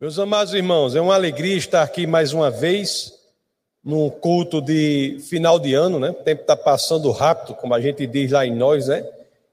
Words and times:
Meus 0.00 0.16
amados 0.16 0.54
irmãos, 0.54 0.94
é 0.94 1.00
uma 1.00 1.16
alegria 1.16 1.56
estar 1.56 1.82
aqui 1.82 2.06
mais 2.06 2.32
uma 2.32 2.52
vez 2.52 3.14
no 3.82 4.12
culto 4.12 4.62
de 4.62 5.18
final 5.28 5.58
de 5.58 5.74
ano, 5.74 5.98
né? 5.98 6.10
O 6.10 6.14
tempo 6.14 6.42
está 6.42 6.56
passando 6.56 7.10
rápido, 7.10 7.56
como 7.56 7.74
a 7.74 7.80
gente 7.80 8.06
diz 8.06 8.30
lá 8.30 8.46
em 8.46 8.54
nós, 8.54 8.86
né? 8.86 9.04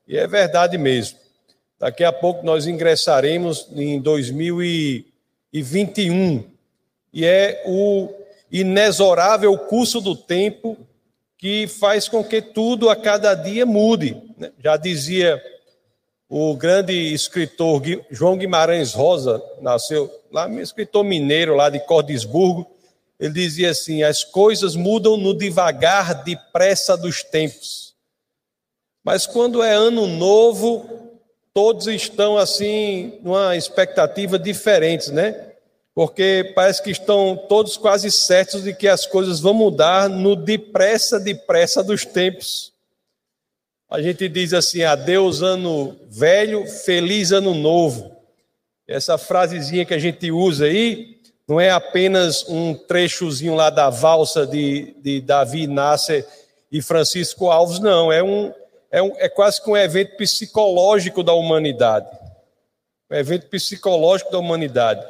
E 0.08 0.16
é 0.16 0.28
verdade 0.28 0.78
mesmo. 0.78 1.18
Daqui 1.80 2.04
a 2.04 2.14
pouco 2.14 2.46
nós 2.46 2.68
ingressaremos 2.68 3.68
em 3.76 4.00
2021 4.00 6.44
e 7.12 7.26
é 7.26 7.64
o 7.66 8.14
inexorável 8.52 9.58
curso 9.58 10.00
do 10.00 10.16
tempo 10.16 10.78
que 11.40 11.66
faz 11.66 12.08
com 12.08 12.24
que 12.24 12.40
tudo 12.40 12.88
a 12.88 12.96
cada 12.96 13.34
dia 13.34 13.66
mude. 13.66 14.16
Né? 14.38 14.52
Já 14.64 14.78
dizia 14.78 15.42
o 16.30 16.56
grande 16.56 16.94
escritor 17.14 17.82
João 18.10 18.38
Guimarães 18.38 18.94
Rosa, 18.94 19.42
nasceu 19.62 20.12
lá, 20.32 20.50
escritor 20.62 21.04
mineiro 21.04 21.56
lá 21.56 21.70
de 21.70 21.80
Cordisburgo, 21.80 22.68
ele 23.20 23.34
dizia 23.34 23.72
assim: 23.72 24.04
as 24.04 24.24
coisas 24.24 24.76
mudam 24.76 25.18
no 25.18 25.34
devagar, 25.34 26.24
depressa 26.24 26.98
dos 26.98 27.24
tempos. 27.24 27.96
Mas 29.04 29.28
quando 29.28 29.62
é 29.62 29.74
ano 29.74 30.08
novo, 30.08 31.12
todos 31.54 31.88
estão 31.88 32.38
assim, 32.38 33.20
numa 33.22 33.56
expectativa 33.56 34.38
diferente, 34.38 35.12
né? 35.12 35.54
Porque 35.94 36.52
parece 36.54 36.84
que 36.84 36.92
estão 36.92 37.38
todos 37.48 37.78
quase 37.78 38.12
certos 38.12 38.64
de 38.64 38.74
que 38.74 38.88
as 38.88 39.06
coisas 39.06 39.40
vão 39.40 39.54
mudar 39.54 40.10
no 40.10 40.36
depressa, 40.36 41.18
depressa 41.20 41.82
dos 41.82 42.04
tempos. 42.04 42.75
A 43.90 44.02
gente 44.02 44.28
diz 44.28 44.54
assim: 44.54 44.84
adeus 44.84 45.42
ano 45.42 45.96
velho, 46.10 46.66
feliz 46.68 47.32
ano 47.32 47.54
novo. 47.54 48.12
Essa 48.88 49.18
frasezinha 49.18 49.86
que 49.86 49.94
a 49.94 50.00
gente 50.00 50.32
usa 50.32 50.66
aí 50.66 51.16
não 51.48 51.60
é 51.60 51.70
apenas 51.70 52.48
um 52.48 52.74
trechozinho 52.74 53.54
lá 53.54 53.70
da 53.70 53.90
valsa 53.90 54.46
de, 54.48 54.96
de 55.02 55.22
Davi 55.22 55.68
Nasser 55.68 56.26
e 56.72 56.82
Francisco 56.82 57.50
Alves, 57.50 57.80
não. 57.80 58.12
É, 58.12 58.24
um, 58.24 58.52
é, 58.92 59.02
um, 59.02 59.14
é 59.18 59.30
quase 59.30 59.62
que 59.62 59.70
um 59.70 59.78
evento 59.78 60.18
psicológico 60.18 61.24
da 61.24 61.34
humanidade. 61.34 62.08
Um 63.12 63.16
evento 63.16 63.48
psicológico 63.48 64.32
da 64.32 64.40
humanidade. 64.40 65.06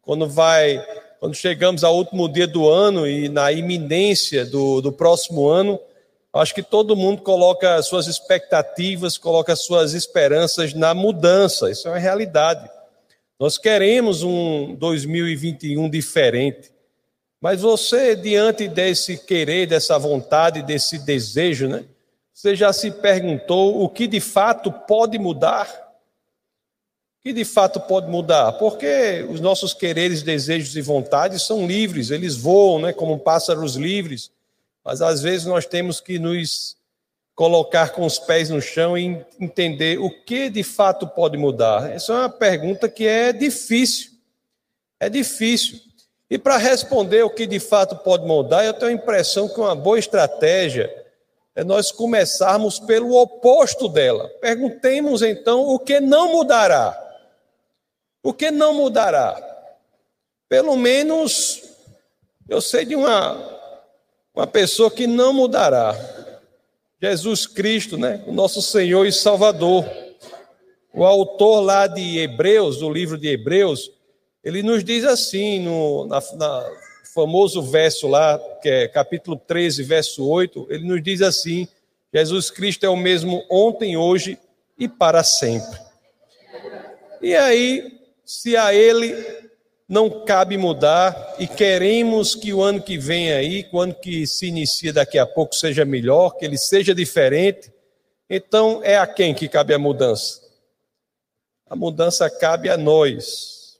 Quando 0.00 0.28
vai, 0.28 0.84
quando 1.18 1.34
chegamos 1.34 1.82
ao 1.82 1.96
último 1.96 2.28
dia 2.28 2.46
do 2.46 2.68
ano 2.68 3.06
e 3.06 3.28
na 3.28 3.50
iminência 3.50 4.46
do, 4.46 4.80
do 4.80 4.92
próximo 4.92 5.48
ano, 5.48 5.80
Acho 6.34 6.52
que 6.52 6.64
todo 6.64 6.96
mundo 6.96 7.22
coloca 7.22 7.80
suas 7.80 8.08
expectativas, 8.08 9.16
coloca 9.16 9.54
suas 9.54 9.94
esperanças 9.94 10.74
na 10.74 10.92
mudança. 10.92 11.70
Isso 11.70 11.86
é 11.86 11.92
uma 11.92 11.98
realidade. 11.98 12.68
Nós 13.38 13.56
queremos 13.56 14.24
um 14.24 14.74
2021 14.74 15.88
diferente. 15.88 16.72
Mas 17.40 17.60
você, 17.60 18.16
diante 18.16 18.66
desse 18.66 19.16
querer, 19.16 19.68
dessa 19.68 19.96
vontade, 19.96 20.62
desse 20.62 20.98
desejo, 20.98 21.68
né? 21.68 21.84
Você 22.32 22.56
já 22.56 22.72
se 22.72 22.90
perguntou 22.90 23.80
o 23.84 23.88
que 23.88 24.08
de 24.08 24.18
fato 24.18 24.72
pode 24.72 25.16
mudar? 25.20 25.68
O 27.20 27.28
que 27.28 27.32
de 27.32 27.44
fato 27.44 27.78
pode 27.78 28.10
mudar? 28.10 28.52
Porque 28.54 29.24
os 29.30 29.40
nossos 29.40 29.72
quereres, 29.72 30.24
desejos 30.24 30.76
e 30.76 30.80
vontades 30.80 31.42
são 31.44 31.64
livres, 31.64 32.10
eles 32.10 32.34
voam, 32.34 32.80
né, 32.80 32.92
como 32.92 33.20
pássaros 33.20 33.76
livres 33.76 34.33
mas 34.84 35.00
às 35.00 35.22
vezes 35.22 35.46
nós 35.46 35.64
temos 35.64 36.00
que 36.00 36.18
nos 36.18 36.76
colocar 37.34 37.90
com 37.90 38.04
os 38.04 38.18
pés 38.18 38.50
no 38.50 38.60
chão 38.60 38.96
e 38.96 39.24
entender 39.40 39.98
o 39.98 40.10
que 40.10 40.48
de 40.48 40.62
fato 40.62 41.06
pode 41.06 41.36
mudar. 41.36 41.90
Essa 41.90 42.12
é 42.12 42.16
uma 42.16 42.28
pergunta 42.28 42.88
que 42.88 43.06
é 43.06 43.32
difícil. 43.32 44.12
É 45.00 45.08
difícil. 45.08 45.80
E 46.30 46.38
para 46.38 46.56
responder 46.56 47.22
o 47.22 47.30
que 47.30 47.46
de 47.46 47.58
fato 47.58 47.96
pode 47.96 48.26
mudar, 48.26 48.64
eu 48.64 48.74
tenho 48.74 48.90
a 48.90 48.94
impressão 48.94 49.48
que 49.48 49.58
uma 49.58 49.74
boa 49.74 49.98
estratégia 49.98 50.92
é 51.54 51.62
nós 51.62 51.92
começarmos 51.92 52.78
pelo 52.80 53.14
oposto 53.14 53.88
dela. 53.88 54.28
Perguntemos 54.40 55.22
então 55.22 55.62
o 55.62 55.78
que 55.78 56.00
não 56.00 56.32
mudará. 56.32 57.00
O 58.22 58.32
que 58.32 58.50
não 58.50 58.74
mudará? 58.74 59.36
Pelo 60.48 60.76
menos 60.76 61.62
eu 62.48 62.60
sei 62.60 62.84
de 62.84 62.96
uma 62.96 63.54
uma 64.34 64.46
pessoa 64.46 64.90
que 64.90 65.06
não 65.06 65.32
mudará. 65.32 65.96
Jesus 67.00 67.46
Cristo, 67.46 67.96
né? 67.96 68.24
O 68.26 68.32
nosso 68.32 68.60
Senhor 68.60 69.06
e 69.06 69.12
Salvador. 69.12 69.88
O 70.92 71.04
autor 71.04 71.60
lá 71.60 71.86
de 71.86 72.18
Hebreus, 72.18 72.78
do 72.78 72.90
livro 72.90 73.18
de 73.18 73.28
Hebreus, 73.28 73.90
ele 74.42 74.62
nos 74.62 74.82
diz 74.82 75.04
assim, 75.04 75.60
no 75.60 76.06
na, 76.06 76.20
na 76.34 76.70
famoso 77.14 77.62
verso 77.62 78.08
lá, 78.08 78.38
que 78.60 78.68
é 78.68 78.88
capítulo 78.88 79.36
13, 79.36 79.82
verso 79.84 80.28
8, 80.28 80.66
ele 80.68 80.84
nos 80.84 81.02
diz 81.02 81.22
assim: 81.22 81.68
Jesus 82.12 82.50
Cristo 82.50 82.84
é 82.84 82.88
o 82.88 82.96
mesmo 82.96 83.44
ontem, 83.48 83.96
hoje 83.96 84.36
e 84.76 84.88
para 84.88 85.22
sempre. 85.22 85.78
E 87.22 87.34
aí, 87.36 88.00
se 88.24 88.56
a 88.56 88.74
ele 88.74 89.43
não 89.88 90.24
cabe 90.24 90.56
mudar 90.56 91.36
e 91.38 91.46
queremos 91.46 92.34
que 92.34 92.52
o 92.52 92.62
ano 92.62 92.82
que 92.82 92.96
vem 92.96 93.32
aí, 93.32 93.68
o 93.70 93.80
ano 93.80 93.94
que 93.94 94.26
se 94.26 94.46
inicia 94.46 94.92
daqui 94.92 95.18
a 95.18 95.26
pouco, 95.26 95.54
seja 95.54 95.84
melhor, 95.84 96.36
que 96.36 96.44
ele 96.44 96.56
seja 96.56 96.94
diferente. 96.94 97.72
Então, 98.28 98.80
é 98.82 98.96
a 98.96 99.06
quem 99.06 99.34
que 99.34 99.48
cabe 99.48 99.74
a 99.74 99.78
mudança? 99.78 100.40
A 101.68 101.76
mudança 101.76 102.30
cabe 102.30 102.70
a 102.70 102.76
nós. 102.76 103.78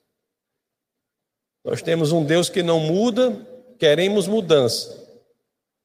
Nós 1.65 1.81
temos 1.81 2.13
um 2.13 2.23
Deus 2.23 2.51
que 2.51 2.63
não 2.63 2.81
muda, 2.81 3.35
queremos 3.79 4.27
mudança. 4.27 5.03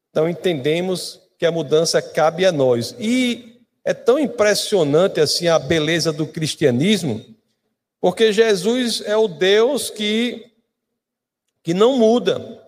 Então, 0.10 0.28
entendemos 0.28 1.22
que 1.38 1.46
a 1.46 1.52
mudança 1.52 2.02
cabe 2.02 2.46
a 2.46 2.52
nós. 2.52 2.94
E 3.00 3.62
é 3.86 3.94
tão 3.94 4.20
impressionante 4.20 5.22
assim 5.22 5.48
a 5.48 5.58
beleza 5.58 6.12
do 6.12 6.28
cristianismo 6.28 7.39
porque 8.02 8.32
Jesus 8.32 9.02
é 9.02 9.16
o 9.18 9.28
Deus 9.28 9.90
que, 9.90 10.52
que 11.64 11.74
não 11.74 11.98
muda. 11.98 12.66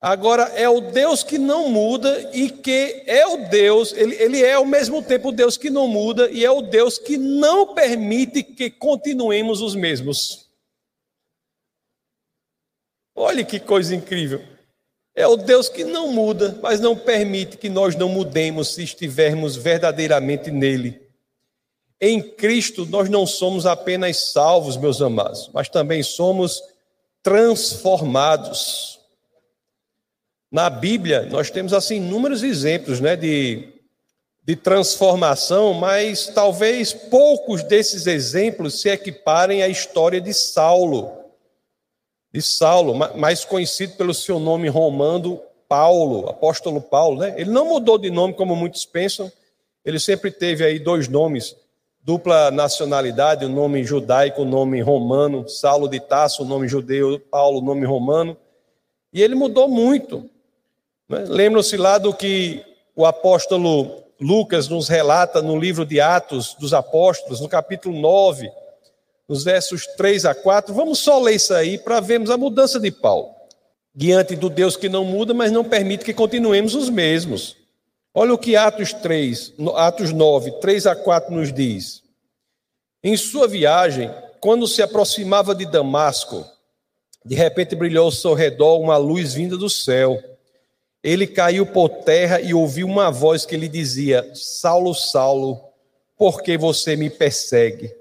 Agora, 0.00 0.44
é 0.54 0.68
o 0.68 0.80
Deus 0.80 1.22
que 1.22 1.36
não 1.36 1.68
muda 1.68 2.30
e 2.34 2.50
que 2.50 3.02
é 3.06 3.26
o 3.26 3.48
Deus, 3.48 3.92
ele, 3.92 4.14
ele 4.16 4.42
é 4.42 4.54
ao 4.54 4.64
mesmo 4.64 5.02
tempo 5.02 5.28
o 5.28 5.32
Deus 5.32 5.58
que 5.58 5.68
não 5.68 5.86
muda 5.86 6.30
e 6.30 6.42
é 6.42 6.50
o 6.50 6.62
Deus 6.62 6.98
que 6.98 7.18
não 7.18 7.74
permite 7.74 8.42
que 8.42 8.70
continuemos 8.70 9.60
os 9.60 9.74
mesmos. 9.74 10.48
Olha 13.14 13.44
que 13.44 13.60
coisa 13.60 13.94
incrível. 13.94 14.42
É 15.14 15.26
o 15.26 15.36
Deus 15.36 15.68
que 15.68 15.84
não 15.84 16.10
muda, 16.10 16.58
mas 16.62 16.80
não 16.80 16.96
permite 16.96 17.58
que 17.58 17.68
nós 17.68 17.94
não 17.94 18.08
mudemos 18.08 18.74
se 18.74 18.82
estivermos 18.82 19.54
verdadeiramente 19.54 20.50
nele. 20.50 20.99
Em 22.00 22.22
Cristo 22.22 22.86
nós 22.86 23.08
não 23.08 23.26
somos 23.26 23.66
apenas 23.66 24.32
salvos, 24.32 24.76
meus 24.76 25.02
amados, 25.02 25.50
mas 25.52 25.68
também 25.68 26.02
somos 26.02 26.62
transformados. 27.22 28.98
Na 30.50 30.70
Bíblia 30.70 31.26
nós 31.26 31.50
temos 31.50 31.72
assim 31.72 31.96
inúmeros 31.96 32.42
exemplos, 32.42 33.00
né, 33.00 33.16
de 33.16 33.80
de 34.50 34.56
transformação, 34.56 35.74
mas 35.74 36.26
talvez 36.26 36.92
poucos 36.92 37.62
desses 37.62 38.08
exemplos 38.08 38.80
se 38.80 38.88
equiparem 38.88 39.62
à 39.62 39.68
história 39.68 40.20
de 40.20 40.32
Saulo. 40.34 41.12
De 42.32 42.40
Saulo, 42.40 42.94
mais 43.16 43.44
conhecido 43.44 43.96
pelo 43.96 44.14
seu 44.14 44.40
nome 44.40 44.68
romano 44.68 45.40
Paulo, 45.68 46.28
apóstolo 46.28 46.80
Paulo, 46.80 47.20
né? 47.20 47.34
Ele 47.36 47.50
não 47.50 47.64
mudou 47.66 47.96
de 47.96 48.10
nome 48.10 48.34
como 48.34 48.56
muitos 48.56 48.84
pensam. 48.84 49.30
Ele 49.84 50.00
sempre 50.00 50.32
teve 50.32 50.64
aí 50.64 50.80
dois 50.80 51.06
nomes 51.06 51.54
dupla 52.10 52.50
nacionalidade, 52.50 53.44
o 53.44 53.48
nome 53.48 53.84
judaico, 53.84 54.42
o 54.42 54.44
nome 54.44 54.80
romano, 54.82 55.48
Saulo 55.48 55.88
de 55.88 56.00
Tasso, 56.00 56.42
o 56.42 56.44
nome 56.44 56.66
judeu, 56.66 57.20
Paulo, 57.20 57.60
o 57.60 57.64
nome 57.64 57.86
romano. 57.86 58.36
E 59.12 59.22
ele 59.22 59.36
mudou 59.36 59.68
muito. 59.68 60.28
Né? 61.08 61.24
Lembram-se 61.28 61.76
lá 61.76 61.98
do 61.98 62.12
que 62.12 62.64
o 62.96 63.06
apóstolo 63.06 64.02
Lucas 64.20 64.66
nos 64.66 64.88
relata 64.88 65.40
no 65.40 65.56
livro 65.56 65.86
de 65.86 66.00
Atos 66.00 66.56
dos 66.58 66.74
Apóstolos, 66.74 67.40
no 67.40 67.48
capítulo 67.48 67.96
9, 67.96 68.50
nos 69.28 69.44
versos 69.44 69.86
3 69.96 70.24
a 70.24 70.34
4. 70.34 70.74
Vamos 70.74 70.98
só 70.98 71.16
ler 71.20 71.36
isso 71.36 71.54
aí 71.54 71.78
para 71.78 72.00
vermos 72.00 72.28
a 72.28 72.36
mudança 72.36 72.80
de 72.80 72.90
Paulo. 72.90 73.28
Diante 73.94 74.34
do 74.34 74.50
Deus 74.50 74.76
que 74.76 74.88
não 74.88 75.04
muda, 75.04 75.32
mas 75.32 75.52
não 75.52 75.62
permite 75.62 76.04
que 76.04 76.12
continuemos 76.12 76.74
os 76.74 76.90
mesmos. 76.90 77.56
Olha 78.12 78.34
o 78.34 78.38
que 78.38 78.56
Atos 78.56 78.92
3, 78.92 79.54
Atos 79.76 80.12
9, 80.12 80.60
3 80.60 80.86
a 80.86 80.96
4 80.96 81.32
nos 81.32 81.52
diz. 81.52 82.02
Em 83.02 83.16
sua 83.16 83.46
viagem, 83.46 84.12
quando 84.40 84.66
se 84.66 84.82
aproximava 84.82 85.54
de 85.54 85.64
Damasco, 85.64 86.44
de 87.24 87.34
repente 87.34 87.76
brilhou 87.76 88.06
ao 88.06 88.10
seu 88.10 88.34
redor 88.34 88.80
uma 88.80 88.96
luz 88.96 89.34
vinda 89.34 89.56
do 89.56 89.70
céu. 89.70 90.20
Ele 91.02 91.26
caiu 91.26 91.64
por 91.66 91.88
terra 91.88 92.40
e 92.40 92.52
ouviu 92.52 92.86
uma 92.86 93.10
voz 93.10 93.46
que 93.46 93.56
lhe 93.56 93.68
dizia: 93.68 94.28
Saulo, 94.34 94.94
Saulo, 94.94 95.60
por 96.16 96.42
que 96.42 96.58
você 96.58 96.96
me 96.96 97.08
persegue? 97.08 97.94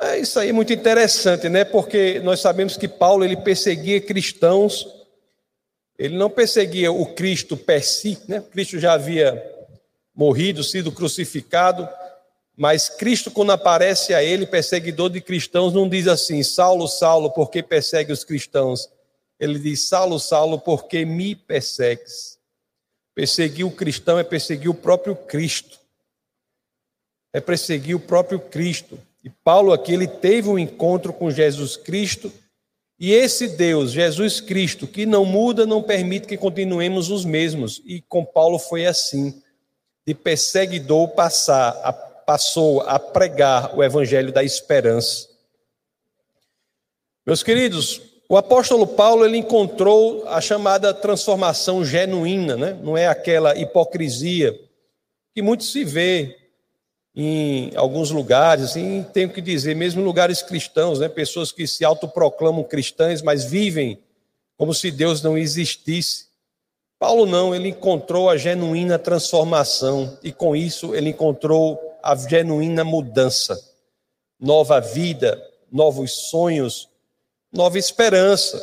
É, 0.00 0.18
isso 0.18 0.40
aí 0.40 0.48
é 0.48 0.52
muito 0.52 0.72
interessante, 0.72 1.48
né? 1.48 1.64
Porque 1.64 2.20
nós 2.20 2.40
sabemos 2.40 2.76
que 2.76 2.88
Paulo 2.88 3.24
ele 3.24 3.36
perseguia 3.36 4.00
cristãos, 4.00 4.86
ele 5.98 6.16
não 6.16 6.30
perseguia 6.30 6.90
o 6.90 7.06
Cristo 7.14 7.56
per 7.56 7.84
si, 7.84 8.18
né? 8.26 8.40
Cristo 8.40 8.78
já 8.78 8.94
havia 8.94 9.42
morrido, 10.14 10.64
sido 10.64 10.90
crucificado, 10.90 11.88
mas 12.56 12.88
Cristo, 12.88 13.30
quando 13.30 13.52
aparece 13.52 14.12
a 14.12 14.22
ele, 14.22 14.46
perseguidor 14.46 15.10
de 15.10 15.20
cristãos, 15.20 15.72
não 15.72 15.88
diz 15.88 16.06
assim: 16.06 16.42
Saulo, 16.42 16.86
Saulo, 16.86 17.30
por 17.30 17.50
que 17.50 17.62
persegue 17.62 18.12
os 18.12 18.24
cristãos? 18.24 18.88
Ele 19.40 19.58
diz: 19.58 19.88
Saulo, 19.88 20.20
Saulo, 20.20 20.58
por 20.58 20.86
que 20.86 21.04
me 21.04 21.34
persegues? 21.34 22.38
Perseguir 23.14 23.66
o 23.66 23.70
cristão 23.70 24.18
é 24.18 24.24
perseguir 24.24 24.70
o 24.70 24.74
próprio 24.74 25.16
Cristo. 25.16 25.78
É 27.32 27.40
perseguir 27.40 27.96
o 27.96 28.00
próprio 28.00 28.38
Cristo. 28.38 28.98
E 29.24 29.30
Paulo 29.30 29.72
aqui 29.72 29.92
ele 29.92 30.06
teve 30.06 30.48
um 30.48 30.58
encontro 30.58 31.12
com 31.12 31.30
Jesus 31.30 31.76
Cristo, 31.76 32.32
e 32.98 33.12
esse 33.12 33.48
Deus, 33.48 33.90
Jesus 33.90 34.40
Cristo, 34.40 34.86
que 34.86 35.04
não 35.04 35.24
muda, 35.24 35.66
não 35.66 35.82
permite 35.82 36.26
que 36.26 36.36
continuemos 36.36 37.10
os 37.10 37.24
mesmos. 37.24 37.82
E 37.84 38.00
com 38.00 38.24
Paulo 38.24 38.58
foi 38.58 38.86
assim, 38.86 39.42
de 40.06 40.14
perseguidor 40.14 41.08
passar, 41.08 41.70
a, 41.82 41.92
passou 41.92 42.80
a 42.82 42.98
pregar 42.98 43.76
o 43.76 43.82
evangelho 43.82 44.32
da 44.32 44.44
esperança. 44.44 45.28
Meus 47.26 47.42
queridos, 47.42 48.00
o 48.28 48.36
apóstolo 48.36 48.86
Paulo 48.86 49.24
ele 49.24 49.36
encontrou 49.36 50.26
a 50.28 50.40
chamada 50.40 50.94
transformação 50.94 51.84
genuína, 51.84 52.56
né? 52.56 52.78
não 52.82 52.96
é 52.96 53.06
aquela 53.06 53.56
hipocrisia 53.56 54.58
que 55.34 55.42
muito 55.42 55.64
se 55.64 55.84
vê 55.84 56.41
em 57.14 57.72
alguns 57.76 58.10
lugares, 58.10 58.64
assim, 58.64 59.04
tenho 59.12 59.28
que 59.28 59.40
dizer, 59.40 59.76
mesmo 59.76 60.00
em 60.00 60.04
lugares 60.04 60.42
cristãos, 60.42 60.98
né? 60.98 61.08
pessoas 61.08 61.52
que 61.52 61.66
se 61.66 61.84
autoproclamam 61.84 62.64
cristãs, 62.64 63.20
mas 63.20 63.44
vivem 63.44 63.98
como 64.56 64.72
se 64.72 64.90
Deus 64.90 65.22
não 65.22 65.36
existisse. 65.36 66.26
Paulo 66.98 67.26
não, 67.26 67.54
ele 67.54 67.68
encontrou 67.68 68.30
a 68.30 68.36
genuína 68.36 68.98
transformação 68.98 70.16
e 70.22 70.32
com 70.32 70.54
isso 70.54 70.94
ele 70.94 71.10
encontrou 71.10 71.98
a 72.02 72.14
genuína 72.16 72.84
mudança, 72.84 73.60
nova 74.38 74.80
vida, 74.80 75.40
novos 75.70 76.12
sonhos, 76.30 76.88
nova 77.52 77.78
esperança. 77.78 78.60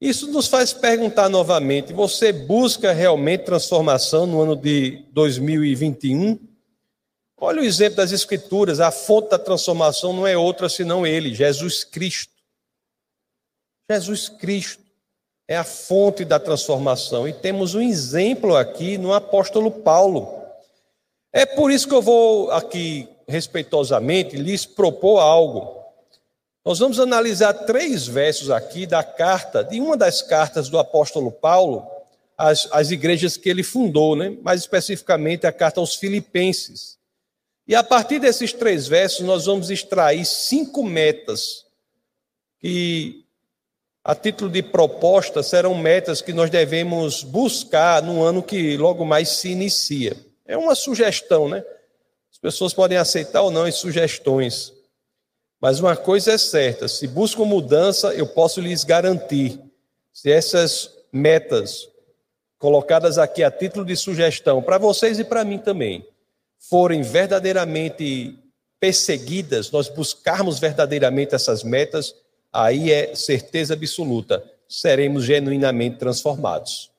Isso 0.00 0.30
nos 0.30 0.46
faz 0.46 0.72
perguntar 0.72 1.28
novamente: 1.28 1.92
você 1.92 2.32
busca 2.32 2.92
realmente 2.92 3.44
transformação 3.44 4.26
no 4.26 4.40
ano 4.40 4.56
de 4.56 5.04
2021? 5.12 6.51
Olha 7.44 7.60
o 7.60 7.64
exemplo 7.64 7.96
das 7.96 8.12
Escrituras: 8.12 8.78
a 8.78 8.92
fonte 8.92 9.30
da 9.30 9.38
transformação 9.38 10.12
não 10.12 10.24
é 10.24 10.36
outra 10.36 10.68
senão 10.68 11.04
Ele, 11.04 11.34
Jesus 11.34 11.82
Cristo. 11.82 12.32
Jesus 13.90 14.28
Cristo 14.28 14.80
é 15.48 15.56
a 15.56 15.64
fonte 15.64 16.24
da 16.24 16.38
transformação 16.38 17.26
e 17.26 17.32
temos 17.32 17.74
um 17.74 17.80
exemplo 17.80 18.56
aqui 18.56 18.96
no 18.96 19.12
apóstolo 19.12 19.72
Paulo. 19.72 20.40
É 21.32 21.44
por 21.44 21.72
isso 21.72 21.88
que 21.88 21.94
eu 21.94 22.00
vou 22.00 22.48
aqui, 22.52 23.08
respeitosamente, 23.26 24.36
lhes 24.36 24.64
propor 24.64 25.18
algo. 25.18 25.82
Nós 26.64 26.78
vamos 26.78 27.00
analisar 27.00 27.52
três 27.52 28.06
versos 28.06 28.50
aqui 28.50 28.86
da 28.86 29.02
carta, 29.02 29.64
de 29.64 29.80
uma 29.80 29.96
das 29.96 30.22
cartas 30.22 30.68
do 30.68 30.78
apóstolo 30.78 31.32
Paulo, 31.32 31.84
às, 32.38 32.92
igrejas 32.92 33.36
que 33.36 33.48
ele 33.48 33.64
fundou, 33.64 34.14
né? 34.14 34.30
mais 34.42 34.60
especificamente 34.60 35.44
a 35.44 35.50
carta 35.50 35.80
aos 35.80 35.96
Filipenses. 35.96 37.01
E 37.66 37.74
a 37.74 37.82
partir 37.82 38.18
desses 38.18 38.52
três 38.52 38.88
versos, 38.88 39.20
nós 39.20 39.46
vamos 39.46 39.70
extrair 39.70 40.24
cinco 40.24 40.82
metas 40.82 41.64
que, 42.58 43.24
a 44.02 44.14
título 44.14 44.50
de 44.50 44.62
proposta, 44.62 45.42
serão 45.42 45.74
metas 45.74 46.20
que 46.20 46.32
nós 46.32 46.50
devemos 46.50 47.22
buscar 47.22 48.02
no 48.02 48.22
ano 48.22 48.42
que 48.42 48.76
logo 48.76 49.04
mais 49.04 49.28
se 49.28 49.50
inicia. 49.50 50.16
É 50.44 50.56
uma 50.56 50.74
sugestão, 50.74 51.48
né? 51.48 51.64
As 52.32 52.38
pessoas 52.38 52.74
podem 52.74 52.98
aceitar 52.98 53.42
ou 53.42 53.50
não 53.50 53.64
as 53.64 53.76
sugestões. 53.76 54.72
Mas 55.60 55.78
uma 55.78 55.96
coisa 55.96 56.32
é 56.32 56.38
certa: 56.38 56.88
se 56.88 57.06
buscam 57.06 57.44
mudança, 57.44 58.12
eu 58.12 58.26
posso 58.26 58.60
lhes 58.60 58.82
garantir, 58.82 59.60
se 60.12 60.32
essas 60.32 60.90
metas 61.12 61.88
colocadas 62.58 63.18
aqui 63.18 63.44
a 63.44 63.50
título 63.50 63.84
de 63.84 63.96
sugestão, 63.96 64.60
para 64.62 64.78
vocês 64.78 65.18
e 65.20 65.24
para 65.24 65.44
mim 65.44 65.58
também, 65.58 66.04
forem 66.68 67.02
verdadeiramente 67.02 68.38
perseguidas, 68.78 69.70
nós 69.70 69.88
buscarmos 69.88 70.58
verdadeiramente 70.58 71.34
essas 71.34 71.62
metas, 71.62 72.14
aí 72.52 72.90
é 72.90 73.14
certeza 73.14 73.74
absoluta, 73.74 74.42
seremos 74.68 75.24
genuinamente 75.24 75.98
transformados. 75.98 76.90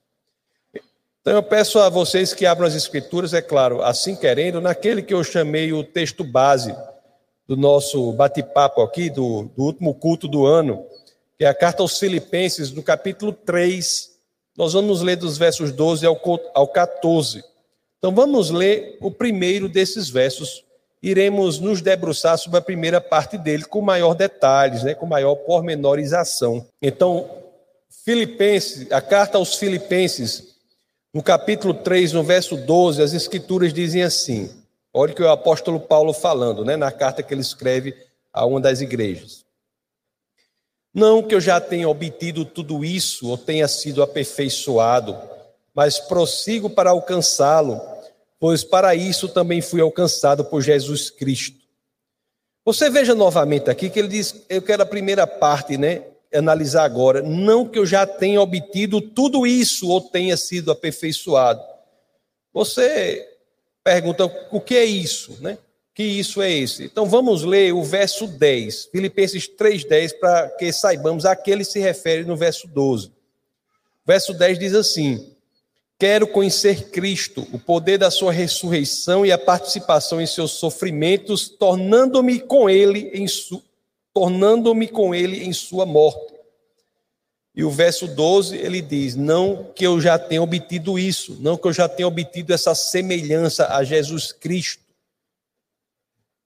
Então 1.22 1.34
eu 1.34 1.44
peço 1.44 1.80
a 1.80 1.90
vocês 1.90 2.34
que 2.34 2.46
abram 2.46 2.68
as 2.68 2.76
escrituras, 2.76 3.34
é 3.34 3.42
claro, 3.42 3.82
assim 3.82 4.16
querendo, 4.16 4.60
naquele 4.60 5.02
que 5.02 5.14
eu 5.14 5.24
chamei 5.24 5.72
o 5.72 5.84
texto 5.84 6.24
base 6.24 6.76
do 7.48 7.56
nosso 7.56 8.12
bate-papo 8.14 8.82
aqui, 8.82 9.10
do, 9.10 9.50
do, 9.56 9.64
último 9.64 9.94
culto 9.94 10.28
do 10.28 10.46
ano, 10.46 10.86
que 11.38 11.46
é 11.46 11.48
a 11.48 11.54
carta 11.54 11.82
aos 11.82 11.98
Filipenses, 12.00 12.72
do 12.72 12.82
capítulo 12.82 13.32
3. 13.32 14.12
Nós 14.58 14.74
vamos 14.74 15.02
ler 15.02 15.16
dos 15.16 15.38
versos 15.38 15.72
12 15.72 16.06
ao, 16.06 16.20
ao 16.54 16.68
14. 16.68 17.44
Então 18.04 18.14
vamos 18.14 18.50
ler 18.50 18.98
o 19.00 19.10
primeiro 19.10 19.70
desses 19.70 20.10
versos. 20.10 20.66
Iremos 21.02 21.58
nos 21.58 21.82
debruçar 21.82 22.38
sobre 22.38 22.60
a 22.60 22.62
primeira 22.62 23.00
parte 23.00 23.38
dele 23.38 23.64
com 23.64 23.80
maior 23.80 24.14
detalhes, 24.14 24.84
né, 24.84 24.94
com 24.94 25.06
maior 25.06 25.36
pormenorização. 25.36 26.68
Então, 26.82 27.30
Filipenses, 28.04 28.92
a 28.92 29.00
carta 29.00 29.38
aos 29.38 29.56
Filipenses, 29.56 30.58
no 31.14 31.24
capítulo 31.24 31.74
3, 31.74 32.12
no 32.12 32.24
verso 32.24 32.58
12, 32.58 33.02
as 33.02 33.14
escrituras 33.14 33.74
dizem 33.74 34.04
assim: 34.04 34.54
Olha 34.94 35.14
que 35.14 35.24
o 35.24 35.32
apóstolo 35.32 35.80
Paulo 35.80 36.12
falando, 36.12 36.66
né, 36.66 36.76
na 36.76 36.92
carta 36.92 37.24
que 37.24 37.34
ele 37.34 37.40
escreve 37.40 37.96
a 38.34 38.46
uma 38.46 38.60
das 38.60 38.82
igrejas. 38.82 39.46
Não 40.94 41.24
que 41.24 41.34
eu 41.34 41.40
já 41.40 41.62
tenha 41.62 41.88
obtido 41.88 42.44
tudo 42.44 42.84
isso 42.84 43.30
ou 43.30 43.38
tenha 43.38 43.66
sido 43.70 44.04
aperfeiçoado, 44.04 45.18
mas 45.74 46.00
prossigo 46.00 46.70
para 46.70 46.90
alcançá-lo, 46.90 47.93
pois 48.44 48.62
para 48.62 48.94
isso 48.94 49.30
também 49.30 49.62
fui 49.62 49.80
alcançado 49.80 50.44
por 50.44 50.62
Jesus 50.62 51.10
Cristo. 51.10 51.62
Você 52.66 52.90
veja 52.90 53.16
novamente 53.16 53.70
aqui 53.70 53.90
que 53.90 53.98
ele 53.98 54.10
diz, 54.10 54.44
eu 54.50 54.62
quero 54.62 54.84
a 54.84 54.86
primeira 54.86 55.26
parte, 55.26 55.78
né, 55.78 56.04
analisar 56.34 56.84
agora, 56.84 57.22
não 57.22 57.66
que 57.66 57.80
eu 57.80 57.86
já 57.86 58.06
tenha 58.06 58.42
obtido 58.42 59.00
tudo 59.00 59.48
isso 59.48 59.88
ou 59.88 60.02
tenha 60.02 60.36
sido 60.36 60.74
aperfeiçoado. 60.74 61.64
Você 62.52 63.26
pergunta 63.82 64.26
o 64.52 64.60
que 64.60 64.76
é 64.76 64.84
isso, 64.84 65.38
né? 65.40 65.58
Que 65.96 66.04
isso 66.04 66.42
é 66.42 66.52
esse? 66.52 66.84
Então 66.84 67.06
vamos 67.06 67.44
ler 67.44 67.74
o 67.74 67.82
verso 67.82 68.28
10, 68.28 68.90
Filipenses 68.92 69.48
3:10 69.48 70.20
para 70.20 70.50
que 70.50 70.70
saibamos 70.74 71.26
a 71.26 71.34
que 71.34 71.50
ele 71.50 71.64
se 71.64 71.80
refere 71.80 72.26
no 72.26 72.36
verso 72.36 72.68
12. 72.68 73.08
O 73.08 73.12
verso 74.06 74.34
10 74.34 74.60
diz 74.60 74.74
assim: 74.76 75.34
Quero 76.04 76.28
conhecer 76.28 76.90
Cristo, 76.90 77.48
o 77.54 77.58
poder 77.58 77.98
da 77.98 78.12
sua 78.12 78.34
ressurreição 78.34 79.26
e 79.26 79.32
a 79.32 79.38
participação 79.38 80.20
em 80.20 80.28
seus 80.28 80.52
sofrimentos, 80.52 81.48
tornando-me 81.48 82.42
com 82.42 82.70
ele 82.70 83.10
em 83.14 83.26
su... 83.26 83.64
tornando-me 84.14 84.90
com 84.90 85.16
ele 85.16 85.46
em 85.46 85.54
sua 85.54 85.86
morte 85.86 86.34
e 87.56 87.64
o 87.64 87.70
verso 87.70 88.06
12 88.06 88.58
ele 88.58 88.82
diz: 88.82 89.16
Não 89.16 89.72
que 89.74 89.88
eu 89.88 90.02
já 90.02 90.20
tenha 90.20 90.44
obtido 90.44 91.00
isso, 91.00 91.38
não 91.40 91.56
que 91.56 91.70
eu 91.70 91.72
já 91.72 91.88
tenha 91.88 92.06
obtido 92.06 92.54
essa 92.54 92.76
semelhança 92.76 93.68
a 93.68 93.82
Jesus 93.86 94.34
Cristo. 94.34 94.84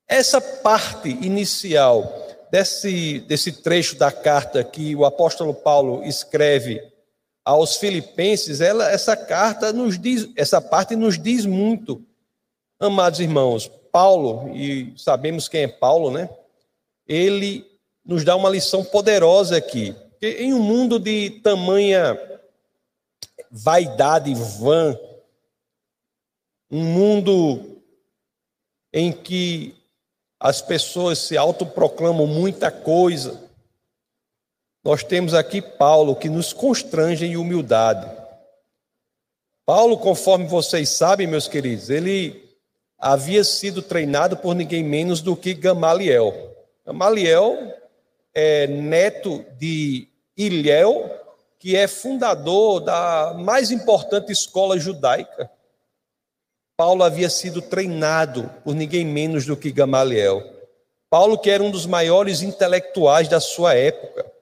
Essa 0.07 0.39
parte 0.39 1.09
inicial 1.09 2.05
desse, 2.51 3.21
desse 3.21 3.51
trecho 3.51 3.95
da 3.95 4.11
carta 4.11 4.63
que 4.63 4.95
o 4.95 5.03
apóstolo 5.03 5.51
Paulo 5.51 6.03
escreve 6.03 6.95
aos 7.47 7.77
Filipenses, 7.77 8.59
ela, 8.59 8.91
essa 8.91 9.15
carta 9.15 9.71
nos 9.71 9.97
diz, 9.97 10.27
essa 10.35 10.59
parte 10.59 10.97
nos 10.97 11.17
diz 11.17 11.45
muito. 11.45 12.03
Amados 12.77 13.21
irmãos, 13.21 13.71
Paulo, 13.89 14.53
e 14.53 14.93
sabemos 14.97 15.47
quem 15.47 15.63
é 15.63 15.67
Paulo, 15.69 16.11
né? 16.11 16.29
Ele 17.07 17.65
nos 18.03 18.25
dá 18.25 18.35
uma 18.35 18.49
lição 18.49 18.83
poderosa 18.83 19.55
aqui. 19.55 19.95
Em 20.21 20.53
um 20.53 20.59
mundo 20.59 20.99
de 20.99 21.39
tamanha 21.41 22.19
vaidade 23.49 24.33
vã, 24.33 24.99
um 26.69 26.83
mundo 26.83 27.81
em 28.91 29.09
que 29.09 29.73
as 30.37 30.61
pessoas 30.61 31.19
se 31.19 31.37
autoproclamam 31.37 32.27
muita 32.27 32.69
coisa, 32.69 33.46
nós 34.87 35.03
temos 35.03 35.33
aqui 35.33 35.61
Paulo 35.61 36.15
que 36.15 36.29
nos 36.29 36.53
constrange 36.53 37.25
em 37.25 37.35
humildade. 37.35 38.09
Paulo, 39.65 39.97
conforme 39.97 40.47
vocês 40.47 40.87
sabem, 40.87 41.27
meus 41.27 41.45
queridos, 41.45 41.89
ele 41.89 42.57
havia 42.97 43.43
sido 43.43 43.81
treinado 43.81 44.37
por 44.37 44.55
ninguém 44.55 44.85
menos 44.85 45.19
do 45.19 45.35
que 45.35 45.53
Gamaliel. 45.53 46.55
Gamaliel 46.85 47.75
é 48.33 48.65
neto 48.65 49.43
de 49.59 50.07
Ilhéu, 50.37 51.11
que 51.59 51.75
é 51.75 51.85
fundador 51.85 52.79
da 52.79 53.35
mais 53.37 53.71
importante 53.71 54.31
escola 54.31 54.79
judaica. 54.79 55.51
Paulo 56.77 57.03
havia 57.03 57.29
sido 57.29 57.61
treinado 57.61 58.49
por 58.63 58.73
ninguém 58.73 59.03
menos 59.03 59.45
do 59.45 59.57
que 59.57 59.69
Gamaliel. 59.69 60.49
Paulo, 61.09 61.37
que 61.37 61.49
era 61.49 61.61
um 61.61 61.71
dos 61.71 61.85
maiores 61.85 62.41
intelectuais 62.41 63.27
da 63.27 63.41
sua 63.41 63.73
época. 63.73 64.36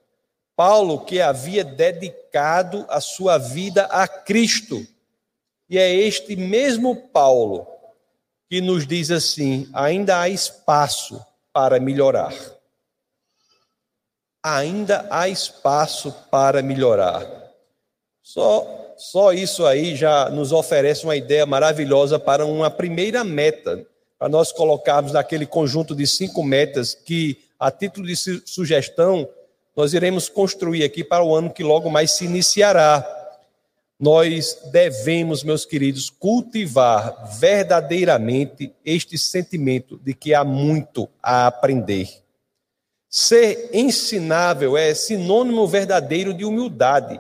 Paulo, 0.56 1.04
que 1.04 1.20
havia 1.20 1.64
dedicado 1.64 2.86
a 2.90 3.02
sua 3.02 3.38
vida 3.38 3.86
a 3.86 4.08
Cristo. 4.08 4.86
E 5.70 5.78
é 5.78 5.94
este 5.94 6.36
mesmo 6.36 6.96
Paulo 7.10 7.68
que 8.50 8.62
nos 8.62 8.88
diz 8.88 9.12
assim: 9.12 9.70
ainda 9.74 10.20
há 10.20 10.30
espaço 10.30 11.24
para 11.52 11.80
melhorar. 11.80 12.34
Ainda 14.44 15.08
há 15.10 15.28
espaço 15.28 16.14
para 16.30 16.62
melhorar. 16.62 17.26
Só, 18.22 18.94
só 18.98 19.34
isso 19.34 19.66
aí 19.66 19.96
já 19.96 20.30
nos 20.30 20.52
oferece 20.52 21.04
uma 21.04 21.16
ideia 21.16 21.46
maravilhosa 21.46 22.20
para 22.20 22.46
uma 22.46 22.70
primeira 22.70 23.24
meta, 23.24 23.86
para 24.18 24.30
nós 24.30 24.52
colocarmos 24.52 25.12
naquele 25.12 25.46
conjunto 25.46 25.96
de 25.96 26.06
cinco 26.06 26.44
metas 26.44 26.94
que, 26.94 27.44
a 27.60 27.72
título 27.72 28.06
de 28.06 28.16
sugestão, 28.16 29.28
nós 29.76 29.94
iremos 29.94 30.30
construir 30.30 30.84
aqui 30.84 31.04
para 31.04 31.24
o 31.24 31.36
ano 31.36 31.52
que 31.52 31.64
logo 31.64 31.90
mais 31.90 32.12
se 32.12 32.26
iniciará 32.26 33.06
nós 34.00 34.60
devemos, 34.72 35.44
meus 35.44 35.66
queridos, 35.66 36.10
cultivar 36.10 37.38
verdadeiramente 37.40 38.74
este 38.84 39.18
sentimento 39.18 39.98
de 39.98 40.14
que 40.14 40.34
há 40.34 40.44
muito 40.44 41.10
a 41.24 41.48
aprender. 41.48 42.10
Ser 43.10 43.70
ensinável 43.74 44.76
é 44.76 44.94
sinônimo 44.94 45.66
verdadeiro 45.66 46.34
de 46.34 46.44
humildade. 46.44 47.20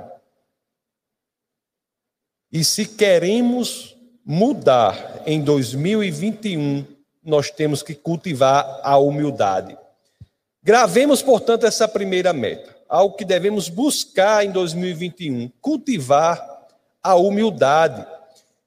E 2.51 2.63
se 2.63 2.85
queremos 2.85 3.95
mudar 4.25 5.23
em 5.25 5.41
2021, 5.41 6.85
nós 7.23 7.49
temos 7.49 7.81
que 7.81 7.95
cultivar 7.95 8.81
a 8.83 8.97
humildade. 8.97 9.77
Gravemos, 10.65 11.21
portanto, 11.21 11.67
essa 11.67 11.87
primeira 11.87 12.33
meta, 12.33 12.75
algo 12.89 13.15
que 13.15 13.23
devemos 13.23 13.69
buscar 13.69 14.43
em 14.43 14.49
2021, 14.49 15.51
cultivar 15.61 16.43
a 17.03 17.13
humildade. 17.13 18.03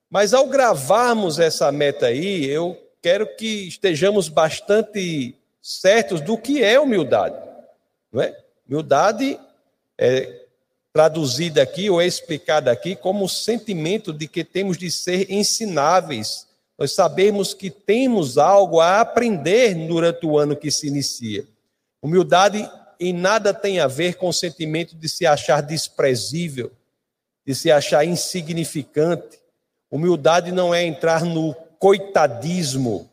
Mas 0.08 0.32
ao 0.32 0.46
gravarmos 0.46 1.40
essa 1.40 1.72
meta 1.72 2.06
aí, 2.06 2.44
eu 2.46 2.80
quero 3.02 3.26
que 3.34 3.66
estejamos 3.66 4.28
bastante 4.28 5.34
certos 5.60 6.20
do 6.20 6.38
que 6.38 6.62
é 6.62 6.78
humildade. 6.78 7.34
Não 8.12 8.22
é? 8.22 8.32
Humildade 8.68 9.36
é 9.98 10.44
traduzida 10.92 11.62
aqui 11.62 11.90
ou 11.90 12.00
é 12.00 12.06
explicada 12.06 12.70
aqui 12.70 12.94
como 12.94 13.24
o 13.24 13.28
sentimento 13.28 14.12
de 14.12 14.28
que 14.28 14.44
temos 14.44 14.78
de 14.78 14.88
ser 14.88 15.32
ensináveis. 15.32 16.46
Nós 16.78 16.92
sabemos 16.92 17.54
que 17.54 17.70
temos 17.70 18.38
algo 18.38 18.78
a 18.78 19.00
aprender 19.00 19.74
durante 19.88 20.24
o 20.24 20.38
ano 20.38 20.54
que 20.54 20.70
se 20.70 20.86
inicia. 20.86 21.44
Humildade 22.02 22.70
em 23.00 23.12
nada 23.12 23.54
tem 23.54 23.80
a 23.80 23.86
ver 23.86 24.14
com 24.14 24.28
o 24.28 24.32
sentimento 24.32 24.94
de 24.96 25.08
se 25.08 25.26
achar 25.26 25.60
desprezível, 25.60 26.72
de 27.46 27.54
se 27.54 27.70
achar 27.70 28.04
insignificante. 28.04 29.38
Humildade 29.90 30.52
não 30.52 30.74
é 30.74 30.84
entrar 30.84 31.24
no 31.24 31.54
coitadismo. 31.78 33.08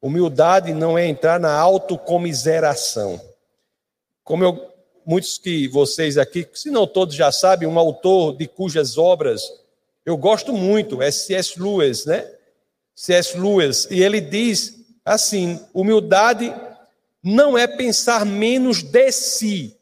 Humildade 0.00 0.72
não 0.72 0.96
é 0.96 1.06
entrar 1.06 1.38
na 1.38 1.52
autocomiseração. 1.52 3.20
Como 4.24 4.44
eu, 4.44 4.72
muitos 5.04 5.38
que 5.38 5.68
vocês 5.68 6.18
aqui, 6.18 6.48
se 6.54 6.70
não 6.70 6.86
todos 6.86 7.14
já 7.14 7.30
sabem, 7.30 7.68
um 7.68 7.78
autor 7.78 8.36
de 8.36 8.46
cujas 8.46 8.98
obras 8.98 9.42
eu 10.06 10.16
gosto 10.16 10.52
muito, 10.52 11.02
é 11.02 11.10
C.S. 11.10 11.60
Lewis, 11.60 12.06
né? 12.06 12.32
C.S. 12.94 13.36
Lewis, 13.36 13.88
e 13.90 14.00
ele 14.00 14.20
diz 14.20 14.76
assim: 15.04 15.60
humildade 15.74 16.54
não 17.28 17.58
é 17.58 17.66
pensar 17.66 18.24
menos 18.24 18.84
de 18.84 19.10
si. 19.10 19.76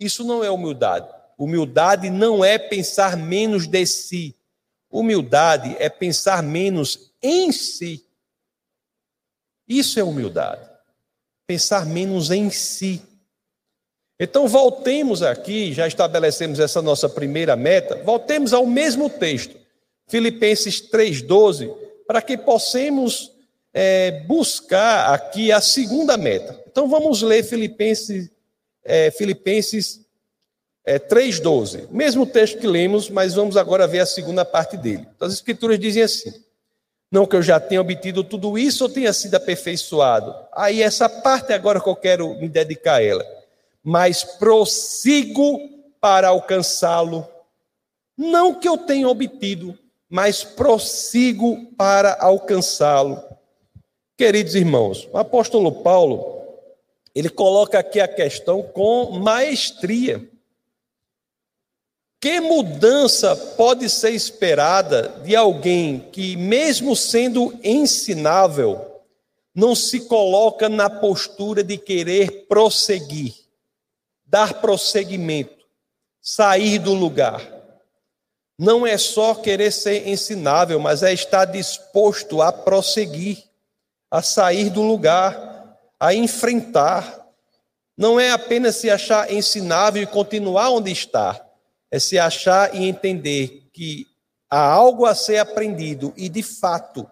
Isso 0.00 0.24
não 0.24 0.42
é 0.42 0.50
humildade. 0.50 1.06
Humildade 1.36 2.08
não 2.08 2.42
é 2.42 2.56
pensar 2.56 3.14
menos 3.14 3.66
de 3.66 3.84
si. 3.84 4.34
Humildade 4.90 5.76
é 5.78 5.90
pensar 5.90 6.42
menos 6.42 7.12
em 7.22 7.52
si. 7.52 8.06
Isso 9.68 10.00
é 10.00 10.02
humildade. 10.02 10.66
Pensar 11.46 11.84
menos 11.84 12.30
em 12.30 12.48
si. 12.48 13.02
Então, 14.18 14.48
voltemos 14.48 15.22
aqui, 15.22 15.74
já 15.74 15.86
estabelecemos 15.86 16.58
essa 16.58 16.80
nossa 16.80 17.06
primeira 17.06 17.54
meta, 17.54 18.02
voltemos 18.02 18.54
ao 18.54 18.66
mesmo 18.66 19.10
texto, 19.10 19.54
Filipenses 20.08 20.80
3,12, 20.90 21.70
para 22.06 22.22
que 22.22 22.36
possamos 22.38 23.37
é, 23.72 24.22
buscar 24.26 25.12
aqui 25.12 25.52
a 25.52 25.60
segunda 25.60 26.16
meta. 26.16 26.62
Então, 26.66 26.88
vamos 26.88 27.22
ler 27.22 27.42
Filipenses, 27.42 28.30
é, 28.84 29.10
Filipenses 29.10 30.00
é, 30.84 30.98
3,12. 30.98 31.88
Mesmo 31.90 32.26
texto 32.26 32.58
que 32.58 32.66
lemos, 32.66 33.10
mas 33.10 33.34
vamos 33.34 33.56
agora 33.56 33.86
ver 33.86 34.00
a 34.00 34.06
segunda 34.06 34.44
parte 34.44 34.76
dele. 34.76 35.06
As 35.20 35.34
escrituras 35.34 35.78
dizem 35.78 36.02
assim: 36.02 36.32
Não 37.12 37.26
que 37.26 37.36
eu 37.36 37.42
já 37.42 37.60
tenha 37.60 37.80
obtido 37.80 38.24
tudo 38.24 38.58
isso 38.58 38.84
ou 38.84 38.90
tenha 38.90 39.12
sido 39.12 39.34
aperfeiçoado. 39.34 40.34
Aí 40.52 40.82
essa 40.82 41.08
parte 41.08 41.52
agora 41.52 41.80
que 41.80 41.88
eu 41.88 41.96
quero 41.96 42.34
me 42.40 42.48
dedicar 42.48 42.96
a 42.96 43.02
ela. 43.02 43.24
Mas 43.82 44.24
prossigo 44.24 45.58
para 46.00 46.28
alcançá-lo. 46.28 47.28
Não 48.16 48.54
que 48.54 48.68
eu 48.68 48.78
tenha 48.78 49.08
obtido, 49.08 49.78
mas 50.08 50.42
prossigo 50.42 51.66
para 51.76 52.16
alcançá-lo. 52.18 53.22
Queridos 54.18 54.56
irmãos, 54.56 55.08
o 55.12 55.16
apóstolo 55.16 55.70
Paulo, 55.70 56.42
ele 57.14 57.28
coloca 57.28 57.78
aqui 57.78 58.00
a 58.00 58.08
questão 58.08 58.60
com 58.64 59.12
maestria. 59.12 60.28
Que 62.20 62.40
mudança 62.40 63.36
pode 63.36 63.88
ser 63.88 64.10
esperada 64.10 65.20
de 65.22 65.36
alguém 65.36 66.00
que, 66.10 66.36
mesmo 66.36 66.96
sendo 66.96 67.56
ensinável, 67.62 68.84
não 69.54 69.76
se 69.76 70.00
coloca 70.00 70.68
na 70.68 70.90
postura 70.90 71.62
de 71.62 71.78
querer 71.78 72.48
prosseguir, 72.48 73.36
dar 74.26 74.54
prosseguimento, 74.54 75.64
sair 76.20 76.80
do 76.80 76.92
lugar? 76.92 77.40
Não 78.58 78.84
é 78.84 78.98
só 78.98 79.36
querer 79.36 79.70
ser 79.70 80.08
ensinável, 80.08 80.80
mas 80.80 81.04
é 81.04 81.12
estar 81.12 81.44
disposto 81.44 82.42
a 82.42 82.52
prosseguir, 82.52 83.47
a 84.10 84.22
sair 84.22 84.70
do 84.70 84.82
lugar, 84.82 85.76
a 85.98 86.14
enfrentar. 86.14 87.26
Não 87.96 88.18
é 88.18 88.30
apenas 88.30 88.76
se 88.76 88.90
achar 88.90 89.32
ensinável 89.32 90.02
e 90.02 90.06
continuar 90.06 90.70
onde 90.70 90.90
está 90.90 91.44
é 91.90 91.98
se 91.98 92.18
achar 92.18 92.74
e 92.74 92.86
entender 92.86 93.68
que 93.72 94.06
há 94.50 94.60
algo 94.60 95.06
a 95.06 95.14
ser 95.14 95.38
aprendido 95.38 96.12
e, 96.16 96.28
de 96.28 96.42
fato, 96.42 97.08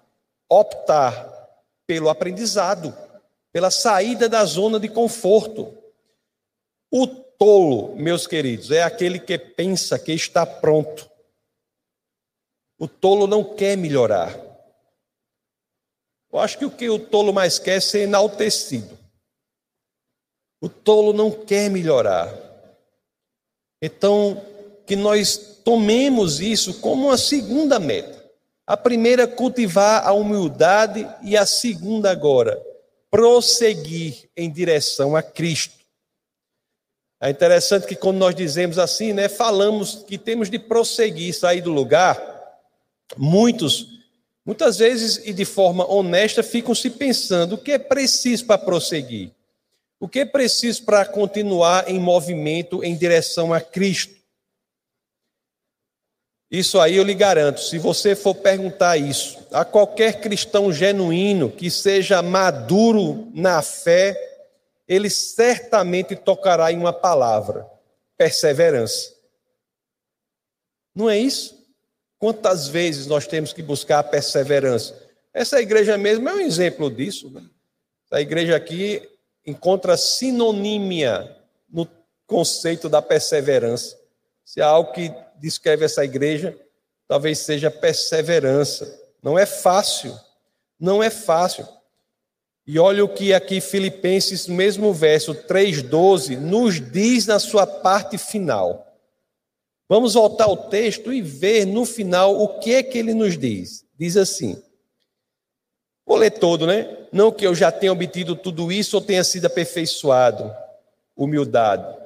optar 0.48 1.32
pelo 1.86 2.08
aprendizado, 2.08 2.96
pela 3.52 3.70
saída 3.70 4.28
da 4.28 4.44
zona 4.44 4.78
de 4.78 4.88
conforto. 4.88 5.76
O 6.90 7.06
tolo, 7.06 7.96
meus 7.96 8.26
queridos, 8.26 8.70
é 8.70 8.82
aquele 8.82 9.18
que 9.18 9.38
pensa 9.38 9.98
que 9.98 10.12
está 10.12 10.44
pronto. 10.44 11.10
O 12.78 12.86
tolo 12.86 13.26
não 13.26 13.42
quer 13.42 13.76
melhorar. 13.76 14.45
Eu 16.32 16.38
acho 16.38 16.58
que 16.58 16.64
o 16.64 16.70
que 16.70 16.88
o 16.88 16.98
tolo 16.98 17.32
mais 17.32 17.58
quer 17.58 17.76
é 17.76 17.80
ser 17.80 18.00
enaltecido. 18.00 18.98
O 20.60 20.68
tolo 20.68 21.12
não 21.12 21.30
quer 21.30 21.70
melhorar. 21.70 22.32
Então, 23.80 24.42
que 24.86 24.96
nós 24.96 25.60
tomemos 25.64 26.40
isso 26.40 26.80
como 26.80 27.06
uma 27.08 27.18
segunda 27.18 27.78
meta. 27.78 28.24
A 28.66 28.76
primeira, 28.76 29.26
cultivar 29.26 30.06
a 30.06 30.12
humildade, 30.12 31.08
e 31.22 31.36
a 31.36 31.46
segunda, 31.46 32.10
agora, 32.10 32.60
prosseguir 33.10 34.28
em 34.36 34.50
direção 34.50 35.14
a 35.14 35.22
Cristo. 35.22 35.76
É 37.20 37.30
interessante 37.30 37.86
que 37.86 37.96
quando 37.96 38.18
nós 38.18 38.34
dizemos 38.34 38.78
assim, 38.78 39.12
né, 39.12 39.28
falamos 39.28 40.04
que 40.06 40.18
temos 40.18 40.50
de 40.50 40.58
prosseguir, 40.58 41.32
sair 41.34 41.62
do 41.62 41.72
lugar, 41.72 42.20
muitos, 43.16 43.95
muitas 44.46 44.78
vezes 44.78 45.20
e 45.24 45.32
de 45.32 45.44
forma 45.44 45.84
honesta, 45.90 46.42
ficam 46.42 46.74
se 46.74 46.88
pensando 46.88 47.56
o 47.56 47.58
que 47.58 47.72
é 47.72 47.78
preciso 47.78 48.46
para 48.46 48.56
prosseguir. 48.56 49.32
O 49.98 50.06
que 50.06 50.20
é 50.20 50.24
preciso 50.24 50.84
para 50.84 51.04
continuar 51.04 51.90
em 51.90 51.98
movimento 51.98 52.84
em 52.84 52.96
direção 52.96 53.52
a 53.52 53.60
Cristo? 53.60 54.14
Isso 56.48 56.78
aí 56.78 56.94
eu 56.94 57.02
lhe 57.02 57.14
garanto, 57.14 57.60
se 57.60 57.76
você 57.76 58.14
for 58.14 58.34
perguntar 58.34 58.96
isso 58.96 59.36
a 59.50 59.64
qualquer 59.64 60.20
cristão 60.20 60.72
genuíno 60.72 61.50
que 61.50 61.68
seja 61.68 62.22
maduro 62.22 63.28
na 63.34 63.60
fé, 63.62 64.16
ele 64.86 65.10
certamente 65.10 66.14
tocará 66.14 66.70
em 66.70 66.78
uma 66.78 66.92
palavra: 66.92 67.66
perseverança. 68.16 69.12
Não 70.94 71.10
é 71.10 71.18
isso? 71.18 71.55
Quantas 72.18 72.68
vezes 72.68 73.06
nós 73.06 73.26
temos 73.26 73.52
que 73.52 73.62
buscar 73.62 73.98
a 73.98 74.04
perseverança? 74.04 75.00
Essa 75.34 75.60
igreja 75.60 75.98
mesmo 75.98 76.28
é 76.28 76.34
um 76.34 76.40
exemplo 76.40 76.90
disso. 76.90 77.30
Né? 77.30 77.42
A 78.10 78.20
igreja 78.20 78.56
aqui 78.56 79.06
encontra 79.44 79.96
sinonímia 79.96 81.36
no 81.68 81.86
conceito 82.26 82.88
da 82.88 83.02
perseverança. 83.02 83.96
Se 84.44 84.60
há 84.60 84.66
algo 84.66 84.92
que 84.92 85.12
descreve 85.38 85.84
essa 85.84 86.04
igreja, 86.04 86.56
talvez 87.06 87.38
seja 87.40 87.70
perseverança. 87.70 88.98
Não 89.22 89.38
é 89.38 89.44
fácil, 89.44 90.18
não 90.80 91.02
é 91.02 91.10
fácil. 91.10 91.66
E 92.66 92.78
olha 92.78 93.04
o 93.04 93.08
que 93.08 93.32
aqui 93.32 93.60
Filipenses, 93.60 94.48
mesmo 94.48 94.92
verso 94.92 95.34
3,12, 95.34 96.36
nos 96.36 96.80
diz 96.80 97.26
na 97.26 97.38
sua 97.38 97.66
parte 97.66 98.18
final. 98.18 98.85
Vamos 99.88 100.14
voltar 100.14 100.44
ao 100.44 100.56
texto 100.68 101.12
e 101.12 101.22
ver 101.22 101.64
no 101.64 101.84
final 101.84 102.40
o 102.40 102.58
que 102.58 102.74
é 102.74 102.82
que 102.82 102.98
ele 102.98 103.14
nos 103.14 103.38
diz. 103.38 103.84
Diz 103.98 104.16
assim: 104.16 104.60
vou 106.04 106.16
ler 106.16 106.32
todo, 106.32 106.66
né? 106.66 107.06
Não 107.12 107.30
que 107.30 107.46
eu 107.46 107.54
já 107.54 107.70
tenha 107.70 107.92
obtido 107.92 108.34
tudo 108.34 108.70
isso 108.72 108.96
ou 108.96 109.02
tenha 109.02 109.22
sido 109.22 109.46
aperfeiçoado, 109.46 110.52
humildade, 111.16 111.96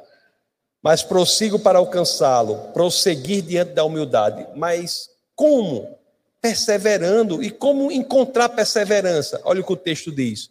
mas 0.82 1.02
prossigo 1.02 1.58
para 1.58 1.78
alcançá-lo, 1.78 2.56
prosseguir 2.72 3.42
diante 3.42 3.72
da 3.72 3.84
humildade. 3.84 4.46
Mas 4.54 5.10
como? 5.34 5.98
Perseverando. 6.40 7.42
E 7.42 7.50
como 7.50 7.90
encontrar 7.90 8.50
perseverança? 8.50 9.40
Olha 9.44 9.60
o 9.60 9.64
que 9.64 9.72
o 9.72 9.76
texto 9.76 10.12
diz. 10.12 10.50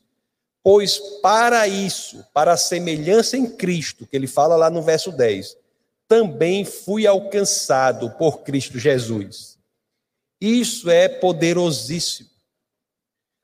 Pois 0.62 1.00
para 1.21 1.67
isso, 1.67 2.24
para 2.33 2.53
a 2.53 2.57
semelhança 2.57 3.38
em 3.38 3.50
Cristo, 3.50 4.05
que 4.05 4.15
ele 4.15 4.27
fala 4.27 4.55
lá 4.55 4.69
no 4.69 4.81
verso 4.81 5.12
10, 5.12 5.57
também 6.09 6.65
fui 6.65 7.05
alcançado 7.05 8.09
por 8.17 8.39
Cristo 8.39 8.79
Jesus. 8.79 9.59
Isso 10.41 10.89
é 10.89 11.07
poderosíssimo. 11.07 12.29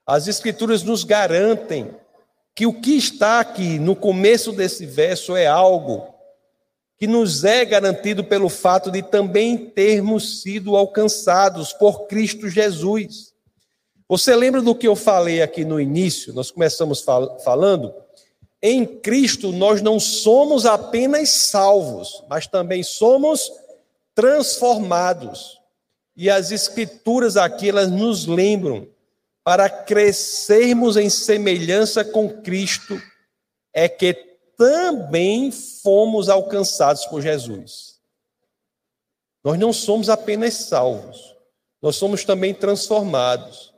As 0.06 0.28
Escrituras 0.28 0.82
nos 0.82 1.04
garantem 1.04 1.96
que 2.56 2.66
o 2.66 2.74
que 2.74 2.98
está 2.98 3.40
aqui 3.40 3.78
no 3.78 3.96
começo 3.96 4.52
desse 4.52 4.86
verso 4.86 5.36
é 5.36 5.46
algo 5.46 6.14
que 6.98 7.06
nos 7.06 7.44
é 7.44 7.64
garantido 7.64 8.24
pelo 8.24 8.50
fato 8.50 8.90
de 8.90 9.04
também 9.04 9.58
termos 9.58 10.42
sido 10.42 10.76
alcançados 10.76 11.72
por 11.74 12.08
Cristo 12.08 12.50
Jesus. 12.50 13.34
Você 14.08 14.36
lembra 14.36 14.62
do 14.62 14.74
que 14.74 14.88
eu 14.88 14.96
falei 14.96 15.42
aqui 15.42 15.66
no 15.66 15.80
início? 15.80 16.34
Nós 16.34 16.50
começamos 16.50 17.02
fal 17.02 17.38
falando 17.42 17.94
em 18.62 18.86
Cristo 18.86 19.52
nós 19.52 19.82
não 19.82 20.00
somos 20.00 20.66
apenas 20.66 21.30
salvos, 21.30 22.24
mas 22.30 22.48
também 22.48 22.84
somos 22.84 23.52
transformados. 24.14 25.60
E 26.16 26.30
as 26.30 26.52
escrituras 26.52 27.36
aqui 27.36 27.70
elas 27.70 27.92
nos 27.92 28.26
lembram 28.26 28.88
para 29.44 29.70
crescermos 29.70 30.98
em 30.98 31.10
semelhança 31.10 32.04
com 32.04 32.42
Cristo 32.42 33.00
é 33.72 33.88
que 33.88 34.14
também 34.58 35.52
fomos 35.52 36.30
alcançados 36.30 37.06
por 37.06 37.22
Jesus. 37.22 38.00
Nós 39.44 39.60
não 39.60 39.72
somos 39.72 40.10
apenas 40.10 40.56
salvos, 40.56 41.36
nós 41.82 41.98
somos 41.98 42.24
também 42.24 42.54
transformados. 42.54 43.75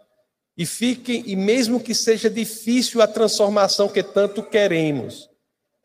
E 0.58 0.66
fiquem, 0.66 1.24
e 1.28 1.36
mesmo 1.36 1.80
que 1.80 1.94
seja 1.94 2.30
difícil 2.30 3.00
a 3.02 3.08
transformação 3.08 3.88
que 3.88 4.02
tanto 4.02 4.42
queremos, 4.42 5.30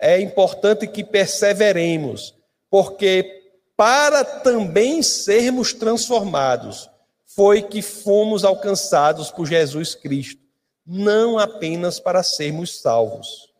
é 0.00 0.18
importante 0.18 0.86
que 0.86 1.04
perseveremos, 1.04 2.34
porque 2.70 3.42
para 3.76 4.24
também 4.24 5.02
sermos 5.02 5.74
transformados, 5.74 6.88
foi 7.26 7.62
que 7.62 7.82
fomos 7.82 8.44
alcançados 8.44 9.30
por 9.30 9.46
Jesus 9.46 9.94
Cristo, 9.94 10.40
não 10.86 11.38
apenas 11.38 12.00
para 12.00 12.22
sermos 12.22 12.80
salvos. 12.80 13.52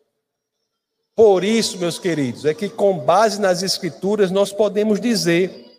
Por 1.15 1.43
isso, 1.43 1.77
meus 1.77 1.99
queridos, 1.99 2.43
é 2.45 2.53
que 2.53 2.69
com 2.69 2.97
base 2.97 3.39
nas 3.39 3.61
Escrituras 3.61 4.31
nós 4.31 4.51
podemos 4.51 4.99
dizer: 4.99 5.71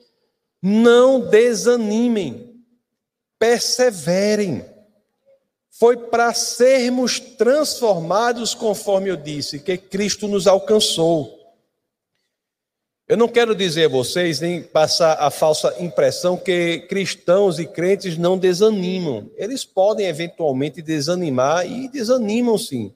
não 0.63 1.21
desanimem, 1.21 2.55
perseverem 3.39 4.74
foi 5.79 5.97
para 5.97 6.33
sermos 6.33 7.19
transformados, 7.19 8.55
conforme 8.55 9.11
eu 9.11 9.17
disse, 9.17 9.59
que 9.59 9.77
Cristo 9.77 10.29
nos 10.29 10.47
alcançou. 10.47 11.37
Eu 13.09 13.17
não 13.17 13.27
quero 13.27 13.57
dizer 13.57 13.87
a 13.87 13.89
vocês, 13.89 14.41
nem 14.41 14.63
passar 14.63 15.15
a 15.15 15.31
falsa 15.31 15.75
impressão 15.81 16.37
que 16.37 16.87
cristãos 16.89 17.59
e 17.59 17.67
crentes 17.67 18.17
não 18.17 18.39
desanimam. 18.39 19.29
Eles 19.37 19.65
podem 19.65 20.07
eventualmente 20.07 20.81
desanimar 20.81 21.67
e 21.67 21.89
desanimam 21.89 22.57
sim. 22.57 22.95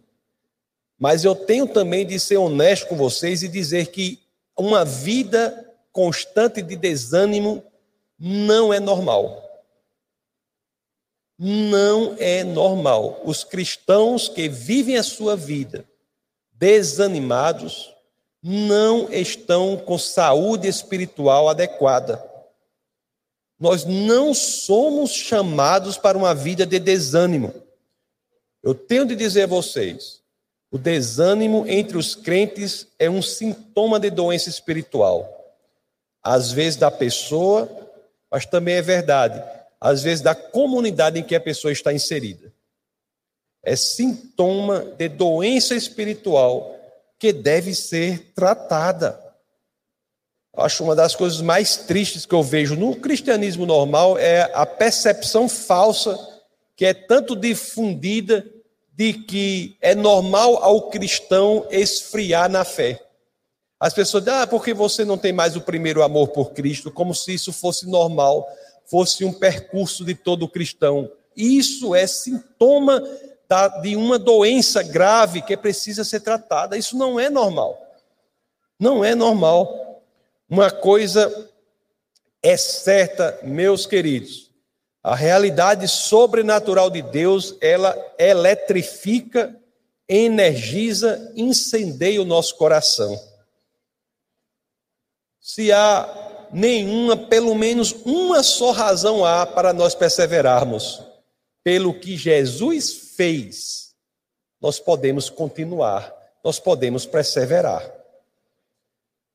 Mas 0.97 1.25
eu 1.25 1.35
tenho 1.35 1.67
também 1.67 2.07
de 2.07 2.19
ser 2.21 2.37
honesto 2.37 2.87
com 2.87 2.97
vocês 2.97 3.43
e 3.43 3.49
dizer 3.49 3.88
que 3.88 4.21
uma 4.57 4.85
vida 4.85 5.69
constante 5.93 6.62
de 6.62 6.77
desânimo 6.77 7.62
não 8.19 8.73
é 8.73 8.79
normal 8.79 9.47
não 11.38 12.16
é 12.18 12.42
normal. 12.42 13.22
Os 13.24 13.44
cristãos 13.44 14.29
que 14.29 14.48
vivem 14.48 14.96
a 14.96 15.03
sua 15.03 15.37
vida 15.37 15.85
desanimados 16.53 17.94
não 18.42 19.12
estão 19.12 19.77
com 19.77 19.96
saúde 19.96 20.66
espiritual 20.66 21.48
adequada. 21.48 22.24
Nós 23.59 23.85
não 23.85 24.35
somos 24.35 25.12
chamados 25.12 25.96
para 25.96 26.18
uma 26.18 26.35
vida 26.35 26.66
de 26.66 26.79
desânimo. 26.79 27.55
Eu 28.62 28.74
tenho 28.74 29.07
de 29.07 29.14
dizer 29.14 29.44
a 29.44 29.46
vocês, 29.46 30.20
o 30.70 30.79
desânimo 30.79 31.64
entre 31.68 31.96
os 31.96 32.14
crentes 32.14 32.88
é 32.98 33.09
um 33.09 33.22
sintoma 33.22 34.01
de 34.01 34.11
doença 34.11 34.48
espiritual. 34.48 35.35
Às 36.22 36.51
vezes 36.51 36.77
da 36.77 36.90
pessoa, 36.90 37.68
mas 38.31 38.44
também 38.44 38.74
é 38.74 38.83
verdade 38.83 39.58
às 39.81 40.03
vezes, 40.03 40.21
da 40.21 40.35
comunidade 40.35 41.19
em 41.19 41.23
que 41.23 41.35
a 41.35 41.41
pessoa 41.41 41.73
está 41.73 41.93
inserida. 41.93 42.53
É 43.62 43.77
sintoma 43.77 44.81
de 44.97 45.09
doença 45.09 45.75
espiritual 45.75 46.77
que 47.19 47.33
deve 47.33 47.75
ser 47.75 48.33
tratada. 48.35 49.21
Acho 50.57 50.83
uma 50.83 50.97
das 50.97 51.14
coisas 51.14 51.41
mais 51.41 51.77
tristes 51.77 52.27
que 52.27 52.35
eu 52.35 52.43
vejo 52.43 52.75
no 52.75 52.97
cristianismo 52.97 53.67
normal 53.67 54.19
é 54.19 54.51
a 54.55 54.67
percepção 54.67 55.49
falsa 55.49 56.19
que 56.75 56.85
é 56.85 56.95
tanto 56.95 57.37
difundida 57.37 58.47
de 58.93 59.12
que 59.12 59.77
é 59.81 59.95
normal 59.95 60.62
ao 60.62 60.88
cristão 60.91 61.67
esfriar 61.71 62.49
na 62.49 62.64
fé. 62.64 63.01
As 63.79 63.95
pessoas 63.95 64.25
dizem, 64.25 64.41
ah, 64.41 64.47
porque 64.47 64.75
você 64.75 65.05
não 65.05 65.17
tem 65.17 65.33
mais 65.33 65.55
o 65.55 65.61
primeiro 65.61 66.03
amor 66.03 66.29
por 66.29 66.53
Cristo, 66.53 66.91
como 66.91 67.14
se 67.14 67.35
isso 67.35 67.53
fosse 67.53 67.88
normal 67.88 68.49
fosse 68.90 69.24
um 69.24 69.33
percurso 69.33 70.05
de 70.05 70.14
todo 70.14 70.48
cristão. 70.48 71.11
Isso 71.37 71.94
é 71.94 72.07
sintoma 72.07 73.03
da, 73.48 73.68
de 73.81 73.94
uma 73.96 74.18
doença 74.18 74.83
grave 74.83 75.42
que 75.42 75.57
precisa 75.57 76.05
ser 76.05 76.20
tratada. 76.20 76.77
Isso 76.77 76.96
não 76.96 77.18
é 77.18 77.31
normal. 77.31 77.79
Não 78.79 79.05
é 79.05 79.14
normal. 79.14 80.03
Uma 80.48 80.70
coisa 80.70 81.51
é 82.42 82.57
certa, 82.57 83.38
meus 83.42 83.87
queridos. 83.87 84.51
A 85.03 85.14
realidade 85.14 85.87
sobrenatural 85.87 86.90
de 86.90 87.03
Deus, 87.03 87.57
ela 87.61 87.96
eletrifica, 88.18 89.55
energiza, 90.09 91.33
incendeia 91.37 92.20
o 92.20 92.27
nosso 92.27 92.57
coração. 92.57 93.18
Se 95.40 95.72
há 95.72 96.28
nenhuma, 96.52 97.16
pelo 97.16 97.54
menos 97.54 97.94
uma 98.04 98.42
só 98.42 98.70
razão 98.70 99.24
há 99.24 99.46
para 99.46 99.72
nós 99.72 99.94
perseverarmos. 99.94 101.02
Pelo 101.62 101.92
que 101.92 102.16
Jesus 102.16 103.14
fez, 103.16 103.94
nós 104.61 104.78
podemos 104.78 105.28
continuar, 105.28 106.14
nós 106.42 106.58
podemos 106.58 107.04
perseverar. 107.04 107.98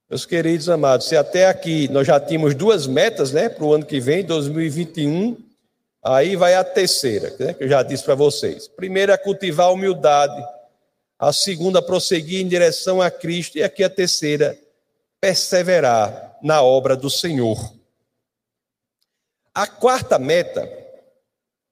Meus 0.09 0.25
queridos 0.25 0.69
amados, 0.69 1.07
se 1.07 1.15
até 1.15 1.47
aqui 1.47 1.87
nós 1.89 2.05
já 2.05 2.19
tínhamos 2.19 2.53
duas 2.53 2.87
metas, 2.87 3.31
né, 3.31 3.49
para 3.49 3.63
o 3.63 3.73
ano 3.73 3.85
que 3.85 3.99
vem, 3.99 4.23
2021, 4.23 5.37
aí 6.03 6.35
vai 6.35 6.55
a 6.55 6.63
terceira, 6.63 7.35
né, 7.39 7.53
que 7.53 7.63
eu 7.63 7.69
já 7.69 7.81
disse 7.83 8.03
para 8.03 8.15
vocês. 8.15 8.67
Primeira, 8.67 9.17
cultivar 9.17 9.67
a 9.67 9.71
humildade. 9.71 10.43
A 11.17 11.31
segunda, 11.31 11.81
prosseguir 11.81 12.41
em 12.41 12.47
direção 12.47 13.01
a 13.01 13.09
Cristo. 13.09 13.57
E 13.57 13.63
aqui 13.63 13.83
a 13.83 13.89
terceira, 13.89 14.57
perseverar 15.21 16.32
na 16.43 16.61
obra 16.61 16.97
do 16.97 17.09
Senhor. 17.09 17.73
A 19.55 19.65
quarta 19.65 20.19
meta, 20.19 20.69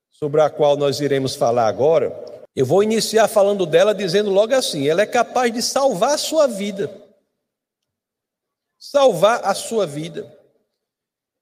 sobre 0.10 0.42
a 0.42 0.50
qual 0.50 0.78
nós 0.78 1.02
iremos 1.02 1.36
falar 1.36 1.68
agora, 1.68 2.32
Eu 2.54 2.66
vou 2.66 2.84
iniciar 2.84 3.30
falando 3.30 3.66
dela 3.66 3.96
dizendo 3.96 4.30
logo 4.30 4.54
assim: 4.54 4.86
ela 4.88 5.02
é 5.02 5.06
capaz 5.06 5.54
de 5.54 5.62
salvar 5.62 6.16
a 6.16 6.18
sua 6.18 6.48
vida. 6.48 6.92
Salvar 8.78 9.40
a 9.46 9.54
sua 9.54 9.88
vida. 9.88 10.30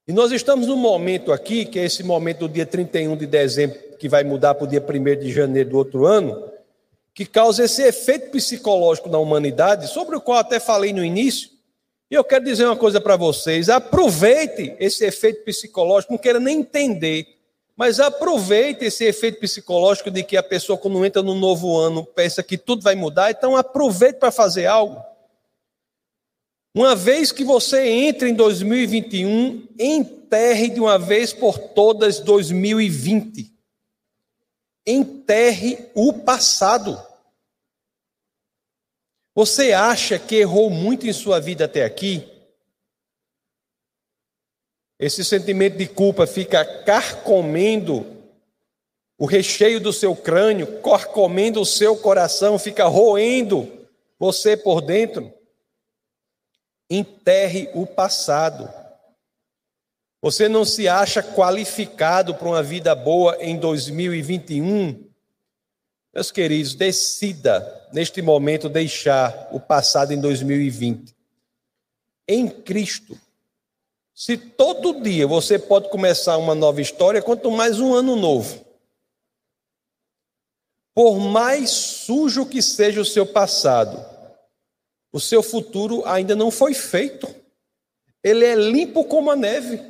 E 0.06 0.12
nós 0.12 0.30
estamos 0.30 0.68
num 0.68 0.76
momento 0.76 1.32
aqui, 1.32 1.64
que 1.64 1.78
é 1.78 1.84
esse 1.84 2.02
momento 2.02 2.46
do 2.46 2.48
dia 2.48 2.66
31 2.66 3.16
de 3.16 3.26
dezembro, 3.26 3.76
que 3.98 4.08
vai 4.08 4.22
mudar 4.22 4.54
para 4.54 4.64
o 4.64 4.68
dia 4.68 4.80
1 4.80 5.20
de 5.20 5.32
janeiro 5.32 5.70
do 5.70 5.78
outro 5.78 6.06
ano, 6.06 6.50
que 7.12 7.26
causa 7.26 7.64
esse 7.64 7.82
efeito 7.82 8.30
psicológico 8.30 9.08
na 9.08 9.18
humanidade, 9.18 9.88
sobre 9.88 10.14
o 10.14 10.20
qual 10.20 10.38
até 10.38 10.60
falei 10.60 10.92
no 10.92 11.04
início. 11.04 11.50
E 12.10 12.14
eu 12.14 12.24
quero 12.24 12.44
dizer 12.44 12.64
uma 12.66 12.76
coisa 12.76 13.00
para 13.00 13.16
vocês: 13.16 13.68
aproveite 13.68 14.74
esse 14.80 15.04
efeito 15.04 15.44
psicológico, 15.44 16.12
não 16.12 16.18
queira 16.18 16.40
nem 16.40 16.58
entender, 16.58 17.38
mas 17.76 18.00
aproveite 18.00 18.84
esse 18.84 19.04
efeito 19.04 19.38
psicológico 19.38 20.10
de 20.10 20.24
que 20.24 20.36
a 20.36 20.42
pessoa, 20.42 20.76
quando 20.76 21.04
entra 21.04 21.22
no 21.22 21.34
novo 21.34 21.76
ano, 21.78 22.04
pensa 22.04 22.42
que 22.42 22.58
tudo 22.58 22.82
vai 22.82 22.96
mudar, 22.96 23.30
então 23.30 23.56
aproveite 23.56 24.18
para 24.18 24.32
fazer 24.32 24.66
algo. 24.66 25.00
Uma 26.74 26.94
vez 26.94 27.32
que 27.32 27.42
você 27.42 27.88
entre 27.88 28.28
em 28.28 28.34
2021, 28.34 29.68
enterre 29.78 30.68
de 30.68 30.80
uma 30.80 30.98
vez 30.98 31.32
por 31.32 31.58
todas 31.58 32.20
2020. 32.20 33.52
Enterre 34.86 35.90
o 35.94 36.12
passado. 36.12 37.09
Você 39.34 39.72
acha 39.72 40.18
que 40.18 40.36
errou 40.36 40.70
muito 40.70 41.06
em 41.06 41.12
sua 41.12 41.40
vida 41.40 41.64
até 41.64 41.84
aqui? 41.84 42.26
Esse 44.98 45.24
sentimento 45.24 45.78
de 45.78 45.86
culpa 45.86 46.26
fica 46.26 46.64
carcomendo 46.84 48.04
o 49.18 49.26
recheio 49.26 49.80
do 49.80 49.92
seu 49.92 50.16
crânio, 50.16 50.80
carcomendo 50.82 51.60
o 51.60 51.66
seu 51.66 51.96
coração, 51.96 52.58
fica 52.58 52.86
roendo 52.86 53.86
você 54.18 54.56
por 54.56 54.80
dentro. 54.80 55.32
Enterre 56.90 57.70
o 57.74 57.86
passado. 57.86 58.68
Você 60.22 60.48
não 60.48 60.64
se 60.64 60.88
acha 60.88 61.22
qualificado 61.22 62.34
para 62.34 62.48
uma 62.48 62.62
vida 62.62 62.94
boa 62.94 63.36
em 63.40 63.58
2021? 63.58 65.09
Meus 66.12 66.32
queridos, 66.32 66.74
decida 66.74 67.88
neste 67.92 68.20
momento 68.20 68.68
deixar 68.68 69.48
o 69.52 69.60
passado 69.60 70.12
em 70.12 70.20
2020. 70.20 71.14
Em 72.26 72.48
Cristo. 72.48 73.18
Se 74.12 74.36
todo 74.36 75.00
dia 75.00 75.26
você 75.26 75.58
pode 75.58 75.88
começar 75.88 76.36
uma 76.36 76.54
nova 76.54 76.80
história, 76.80 77.22
quanto 77.22 77.50
mais 77.50 77.78
um 77.78 77.94
ano 77.94 78.16
novo. 78.16 78.64
Por 80.92 81.18
mais 81.20 81.70
sujo 81.70 82.44
que 82.44 82.60
seja 82.60 83.00
o 83.00 83.04
seu 83.04 83.24
passado, 83.24 84.04
o 85.12 85.20
seu 85.20 85.42
futuro 85.42 86.04
ainda 86.04 86.34
não 86.34 86.50
foi 86.50 86.74
feito. 86.74 87.32
Ele 88.22 88.44
é 88.44 88.54
limpo 88.56 89.04
como 89.04 89.30
a 89.30 89.36
neve. 89.36 89.89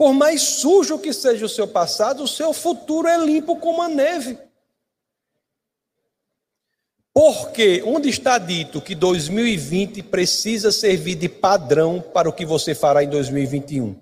Por 0.00 0.14
mais 0.14 0.40
sujo 0.40 0.98
que 0.98 1.12
seja 1.12 1.44
o 1.44 1.48
seu 1.48 1.68
passado, 1.68 2.22
o 2.22 2.26
seu 2.26 2.54
futuro 2.54 3.06
é 3.06 3.18
limpo 3.18 3.56
como 3.56 3.82
a 3.82 3.88
neve. 3.90 4.38
Porque 7.12 7.82
onde 7.84 8.08
está 8.08 8.38
dito 8.38 8.80
que 8.80 8.94
2020 8.94 10.02
precisa 10.04 10.72
servir 10.72 11.16
de 11.16 11.28
padrão 11.28 12.00
para 12.00 12.30
o 12.30 12.32
que 12.32 12.46
você 12.46 12.74
fará 12.74 13.04
em 13.04 13.10
2021? 13.10 13.94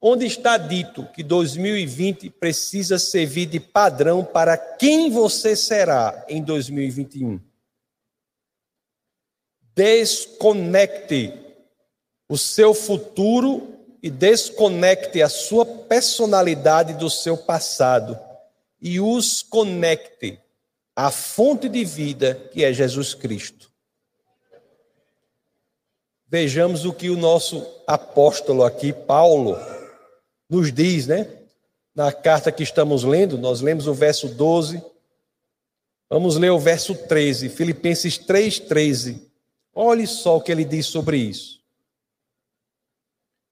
Onde 0.00 0.24
está 0.24 0.56
dito 0.56 1.04
que 1.12 1.22
2020 1.22 2.30
precisa 2.30 2.98
servir 2.98 3.44
de 3.44 3.60
padrão 3.60 4.24
para 4.24 4.56
quem 4.56 5.10
você 5.10 5.54
será 5.54 6.24
em 6.26 6.42
2021? 6.42 7.38
Desconecte 9.74 11.34
o 12.26 12.38
seu 12.38 12.72
futuro 12.72 13.73
e 14.04 14.10
desconecte 14.10 15.22
a 15.22 15.30
sua 15.30 15.64
personalidade 15.64 16.92
do 16.92 17.08
seu 17.08 17.38
passado 17.38 18.18
e 18.78 19.00
os 19.00 19.42
conecte 19.42 20.38
à 20.94 21.10
fonte 21.10 21.70
de 21.70 21.86
vida 21.86 22.34
que 22.52 22.62
é 22.62 22.70
Jesus 22.70 23.14
Cristo. 23.14 23.72
Vejamos 26.28 26.84
o 26.84 26.92
que 26.92 27.08
o 27.08 27.16
nosso 27.16 27.66
apóstolo 27.86 28.62
aqui, 28.62 28.92
Paulo, 28.92 29.56
nos 30.50 30.70
diz, 30.70 31.06
né? 31.06 31.26
Na 31.94 32.12
carta 32.12 32.52
que 32.52 32.62
estamos 32.62 33.04
lendo, 33.04 33.38
nós 33.38 33.62
lemos 33.62 33.86
o 33.86 33.94
verso 33.94 34.28
12. 34.28 34.84
Vamos 36.10 36.36
ler 36.36 36.50
o 36.50 36.58
verso 36.58 36.94
13, 36.94 37.48
Filipenses 37.48 38.18
3:13. 38.18 39.22
Olhe 39.74 40.06
só 40.06 40.36
o 40.36 40.42
que 40.42 40.52
ele 40.52 40.66
diz 40.66 40.84
sobre 40.84 41.16
isso. 41.16 41.63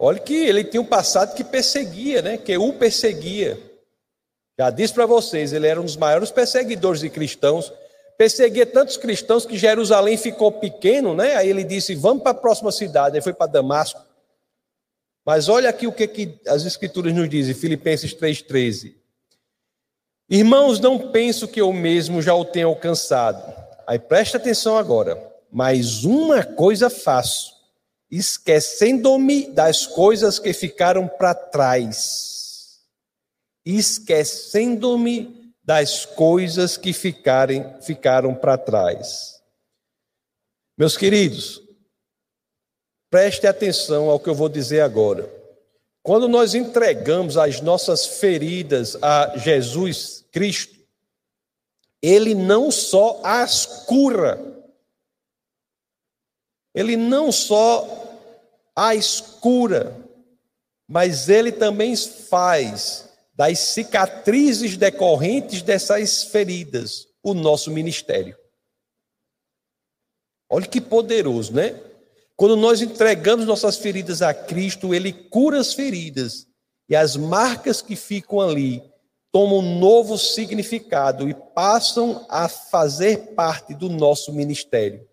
Olhe 0.05 0.19
que 0.19 0.35
ele 0.35 0.65
tinha 0.65 0.81
um 0.81 0.85
passado 0.85 1.33
que 1.33 1.45
perseguia, 1.45 2.21
né? 2.21 2.37
Que 2.37 2.59
o 2.59 2.73
perseguia. 2.73 3.57
Já 4.59 4.69
disse 4.69 4.93
para 4.93 5.07
vocês, 5.07 5.53
ele 5.53 5.69
era 5.69 5.81
um 5.81 5.85
dos 5.85 5.97
maiores 5.97 6.33
perseguidores 6.33 7.03
de 7.03 7.09
cristãos. 7.09 7.73
Perseguia 8.19 8.67
tantos 8.67 8.97
cristãos 8.97 9.47
que 9.47 9.57
Jerusalém 9.57 10.17
ficou 10.17 10.51
pequeno, 10.51 11.15
né? 11.15 11.37
Aí 11.37 11.49
ele 11.49 11.63
disse: 11.63 11.95
Vamos 11.95 12.25
para 12.25 12.33
a 12.33 12.35
próxima 12.35 12.73
cidade. 12.73 13.15
Aí 13.15 13.23
foi 13.23 13.33
para 13.33 13.47
Damasco. 13.47 14.05
Mas 15.25 15.49
olha 15.49 15.71
aqui 15.71 15.87
o 15.87 15.93
que, 15.93 16.09
que 16.09 16.41
as 16.49 16.65
Escrituras 16.65 17.15
nos 17.15 17.29
dizem, 17.29 17.55
Filipenses 17.55 18.13
3,13. 18.13 18.97
Irmãos, 20.29 20.81
não 20.81 21.13
penso 21.13 21.47
que 21.47 21.61
eu 21.61 21.73
mesmo 21.73 22.21
já 22.21 22.35
o 22.35 22.45
tenha 22.45 22.67
alcançado. 22.67 23.55
Aí 23.87 24.01
preste 24.01 24.37
atenção 24.37 24.77
agora. 24.77 25.17
Mas 25.49 26.03
uma 26.03 26.43
coisa 26.43 26.91
faço, 26.91 27.53
esquecendo-me 28.13 29.47
das 29.47 29.87
coisas 29.87 30.39
que 30.39 30.53
ficaram 30.53 31.09
para 31.09 31.35
trás. 31.35 32.83
Esquecendo-me 33.65 35.55
das 35.65 36.05
coisas 36.05 36.77
que 36.77 36.93
ficarem, 36.93 37.65
ficaram 37.81 38.35
para 38.35 38.59
trás. 38.59 39.41
Meus 40.77 40.95
queridos, 40.95 41.63
preste 43.11 43.47
atenção 43.47 44.11
ao 44.11 44.21
que 44.21 44.29
eu 44.29 44.35
vou 44.35 44.49
dizer 44.49 44.83
agora. 44.83 45.33
Quando 46.03 46.29
nós 46.29 46.55
entregamos 46.55 47.39
as 47.39 47.63
nossas 47.63 48.05
feridas 48.05 48.99
a 49.01 49.39
Jesus 49.39 50.23
Cristo, 50.31 50.79
Ele 52.03 52.35
não 52.35 52.71
só 52.71 53.21
as 53.25 53.65
cura, 53.65 54.62
ele 56.75 56.97
não 56.97 57.31
só 57.31 57.87
a 58.75 58.95
escura, 58.95 59.97
mas 60.89 61.29
ele 61.29 61.53
também 61.53 61.95
faz 61.97 63.09
das 63.35 63.59
cicatrizes 63.59 64.77
decorrentes 64.77 65.63
dessas 65.63 66.25
feridas 66.25 67.09
o 67.23 67.35
nosso 67.35 67.71
ministério. 67.71 68.37
Olha 70.51 70.67
que 70.67 70.81
poderoso, 70.81 71.53
né? 71.53 71.81
Quando 72.37 72.57
nós 72.57 72.83
entregamos 72.83 73.47
nossas 73.47 73.77
feridas 73.77 74.21
a 74.21 74.35
Cristo, 74.35 74.95
ele 74.95 75.13
cura 75.13 75.61
as 75.61 75.73
feridas 75.73 76.47
e 76.89 76.97
as 76.97 77.17
marcas 77.17 77.81
que 77.81 77.97
ficam 77.97 78.41
ali 78.41 78.83
tomam 79.31 79.61
um 79.61 79.79
novo 79.79 80.19
significado 80.19 81.29
e 81.29 81.35
passam 81.35 82.27
a 82.29 82.49
fazer 82.49 83.35
parte 83.35 83.75
do 83.75 83.89
nosso 83.89 84.33
ministério 84.33 85.09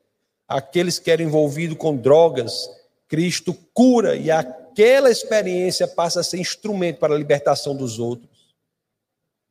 aqueles 0.49 0.97
que 0.97 1.11
eram 1.11 1.25
envolvidos 1.25 1.77
com 1.77 1.95
drogas, 1.95 2.67
Cristo 3.07 3.53
cura 3.71 4.15
e 4.15 4.31
aquela 4.31 5.11
experiência 5.11 5.87
passa 5.87 6.21
a 6.21 6.23
ser 6.23 6.39
instrumento 6.39 6.97
para 6.97 7.13
a 7.13 7.17
libertação 7.17 7.75
dos 7.75 7.99
outros. 7.99 8.27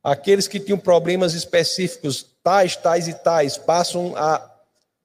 Aqueles 0.03 0.47
que 0.47 0.59
tinham 0.59 0.77
problemas 0.77 1.33
específicos, 1.33 2.25
tais, 2.43 2.75
tais 2.75 3.07
e 3.07 3.13
tais, 3.13 3.57
passam 3.57 4.13
a 4.17 4.49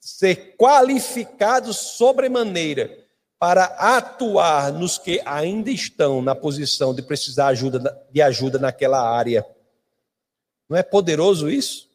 ser 0.00 0.56
qualificados 0.56 1.76
sobremaneira 1.76 2.98
para 3.38 3.64
atuar 3.64 4.72
nos 4.72 4.98
que 4.98 5.20
ainda 5.24 5.70
estão 5.70 6.22
na 6.22 6.34
posição 6.34 6.94
de 6.94 7.02
precisar 7.02 7.54
de 8.10 8.22
ajuda 8.22 8.58
naquela 8.58 9.00
área. 9.00 9.46
Não 10.68 10.76
é 10.76 10.82
poderoso 10.82 11.50
isso? 11.50 11.88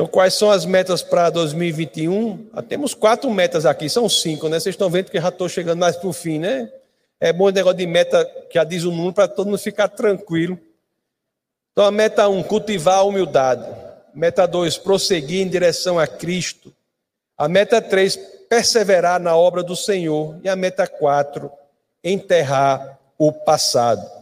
Então, 0.00 0.08
quais 0.08 0.32
são 0.32 0.50
as 0.50 0.64
metas 0.64 1.02
para 1.02 1.28
2021? 1.28 2.48
Ah, 2.54 2.62
temos 2.62 2.94
quatro 2.94 3.30
metas 3.30 3.66
aqui, 3.66 3.86
são 3.86 4.08
cinco, 4.08 4.48
né? 4.48 4.58
Vocês 4.58 4.72
estão 4.72 4.88
vendo 4.88 5.10
que 5.10 5.20
já 5.20 5.28
estou 5.28 5.46
chegando 5.46 5.80
mais 5.80 5.94
para 5.94 6.08
o 6.08 6.12
fim, 6.14 6.38
né? 6.38 6.72
É 7.20 7.34
bom 7.34 7.48
o 7.48 7.50
negócio 7.50 7.76
de 7.76 7.86
meta, 7.86 8.24
que 8.48 8.54
já 8.54 8.64
diz 8.64 8.84
o 8.84 8.90
número, 8.90 9.12
para 9.12 9.28
todo 9.28 9.48
mundo 9.48 9.58
ficar 9.58 9.88
tranquilo. 9.88 10.58
Então, 11.72 11.84
a 11.84 11.90
meta 11.90 12.26
um, 12.30 12.42
cultivar 12.42 13.00
a 13.00 13.02
humildade. 13.02 13.70
Meta 14.14 14.46
dois, 14.46 14.78
prosseguir 14.78 15.42
em 15.42 15.48
direção 15.50 15.98
a 15.98 16.06
Cristo. 16.06 16.72
A 17.36 17.46
meta 17.46 17.82
três, 17.82 18.16
perseverar 18.48 19.20
na 19.20 19.36
obra 19.36 19.62
do 19.62 19.76
Senhor. 19.76 20.34
E 20.42 20.48
a 20.48 20.56
meta 20.56 20.86
quatro, 20.86 21.52
enterrar 22.02 22.98
o 23.18 23.30
passado. 23.30 24.19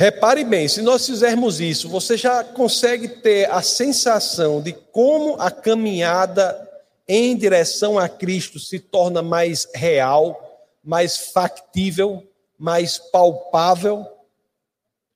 Repare 0.00 0.44
bem, 0.44 0.66
se 0.66 0.80
nós 0.80 1.04
fizermos 1.04 1.60
isso, 1.60 1.86
você 1.86 2.16
já 2.16 2.42
consegue 2.42 3.06
ter 3.06 3.50
a 3.50 3.60
sensação 3.60 4.62
de 4.62 4.72
como 4.72 5.38
a 5.38 5.50
caminhada 5.50 6.66
em 7.06 7.36
direção 7.36 7.98
a 7.98 8.08
Cristo 8.08 8.58
se 8.58 8.78
torna 8.78 9.20
mais 9.20 9.68
real, 9.74 10.58
mais 10.82 11.18
factível, 11.18 12.26
mais 12.58 12.96
palpável, 12.96 14.06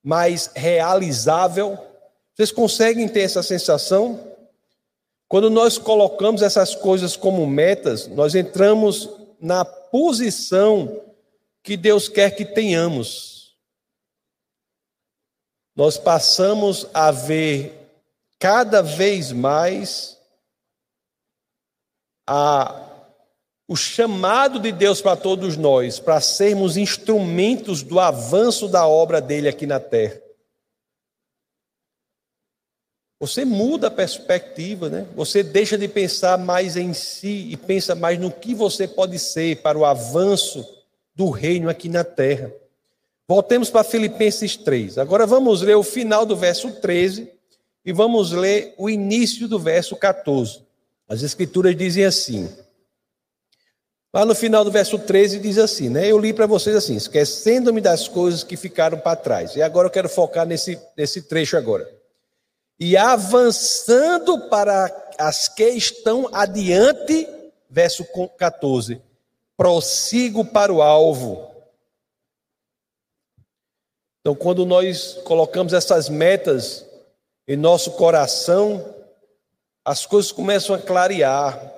mais 0.03 0.51
realizável. 0.55 1.79
Vocês 2.35 2.53
conseguem 2.53 3.09
ter 3.09 3.21
essa 3.21 3.43
sensação? 3.43 4.21
Quando 5.27 5.49
nós 5.49 5.79
colocamos 5.79 6.43
essas 6.43 6.75
coisas 6.75 7.17
como 7.17 7.47
metas, 7.47 8.07
nós 8.07 8.35
entramos 8.35 9.09
na 9.41 9.65
posição 9.65 11.01
que 11.63 11.75
Deus 11.75 12.07
quer 12.07 12.33
que 12.33 12.45
tenhamos. 12.45 13.34
Nós 15.77 15.99
passamos 15.99 16.87
a 16.95 17.11
ver 17.11 17.85
cada 18.39 18.83
vez 18.83 19.33
mais 19.33 20.17
a, 22.27 22.91
o 23.67 23.75
chamado 23.75 24.61
de 24.61 24.71
Deus 24.71 25.01
para 25.01 25.17
todos 25.17 25.57
nós, 25.57 25.99
para 25.99 26.21
sermos 26.21 26.77
instrumentos 26.77 27.83
do 27.83 27.99
avanço 27.99 28.69
da 28.69 28.87
obra 28.87 29.21
dele 29.21 29.49
aqui 29.49 29.67
na 29.67 29.81
terra. 29.81 30.23
Você 33.21 33.45
muda 33.45 33.87
a 33.87 33.91
perspectiva, 33.91 34.91
né? 34.91 35.09
Você 35.15 35.43
deixa 35.43 35.79
de 35.79 35.89
pensar 35.89 36.37
mais 36.37 36.77
em 36.77 36.93
si 36.93 37.49
e 37.51 37.57
pensa 37.57 37.95
mais 37.95 38.19
no 38.19 38.31
que 38.31 38.55
você 38.55 38.87
pode 38.87 39.19
ser 39.19 39.63
para 39.63 39.79
o 39.79 39.85
avanço 39.85 40.65
do 41.15 41.31
reino 41.31 41.71
aqui 41.71 41.89
na 41.89 42.05
terra. 42.05 42.53
Voltemos 43.27 43.71
para 43.71 43.85
Filipenses 43.85 44.57
3. 44.57 44.99
Agora 44.99 45.27
vamos 45.27 45.63
ler 45.63 45.77
o 45.77 45.83
final 45.83 46.27
do 46.27 46.37
verso 46.37 46.71
13 46.71 47.31
e 47.85 47.93
vamos 47.93 48.33
ler 48.33 48.75
o 48.77 48.89
início 48.91 49.49
do 49.49 49.59
verso 49.59 49.97
14. 49.97 50.63
As 51.09 51.23
escrituras 51.23 51.77
dizem 51.77 52.05
assim: 52.05 52.49
Lá 54.13 54.25
no 54.25 54.35
final 54.35 54.65
do 54.65 54.71
verso 54.71 54.99
13 54.99 55.39
diz 55.39 55.59
assim, 55.59 55.89
né? 55.89 56.11
Eu 56.11 56.19
li 56.19 56.33
para 56.33 56.47
vocês 56.47 56.77
assim, 56.77 56.97
esquecendo-me 56.97 57.81
das 57.81 58.09
coisas 58.09 58.45
que 58.45 58.57
ficaram 58.57 58.99
para 58.99 59.17
trás. 59.17 59.57
E 59.57 59.63
agora 59.63 59.89
eu 59.89 59.93
quero 59.93 60.09
focar 60.09 60.47
nesse, 60.47 60.79
nesse 60.97 61.23
trecho 61.23 61.57
agora 61.57 61.95
e 62.79 62.97
avançando 62.97 64.49
para 64.49 64.91
as 65.19 65.49
que 65.49 65.69
estão 65.71 66.29
adiante, 66.33 67.29
verso 67.71 68.05
14, 68.37 69.01
prossigo 69.57 70.45
para 70.45 70.73
o 70.73 70.83
alvo. 70.83 71.54
Então, 74.25 74.35
quando 74.35 74.65
nós 74.65 75.19
colocamos 75.25 75.75
essas 75.75 76.09
metas 76.09 76.87
em 77.47 77.59
nosso 77.59 77.91
coração, 77.91 78.95
as 79.85 80.07
coisas 80.07 80.33
começam 80.33 80.75
a 80.75 80.79
clarear. 80.79 81.73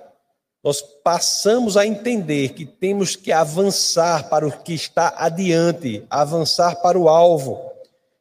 Nós 0.63 0.81
passamos 0.81 1.77
a 1.77 1.85
entender 1.85 2.51
que 2.51 2.65
temos 2.65 3.17
que 3.17 3.33
avançar 3.33 4.29
para 4.29 4.47
o 4.47 4.63
que 4.63 4.75
está 4.75 5.13
adiante, 5.17 6.07
avançar 6.09 6.77
para 6.77 6.97
o 6.97 7.09
alvo. 7.09 7.61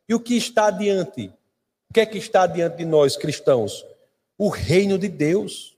E 0.10 0.16
o 0.16 0.20
que 0.20 0.36
está 0.36 0.68
adiante? 0.68 1.32
que 1.96 2.02
é 2.02 2.06
que 2.06 2.18
está 2.18 2.46
diante 2.46 2.76
de 2.76 2.86
nós 2.86 3.16
cristãos? 3.16 3.86
O 4.38 4.50
reino 4.50 5.00
de 5.00 5.08
Deus. 5.08 5.78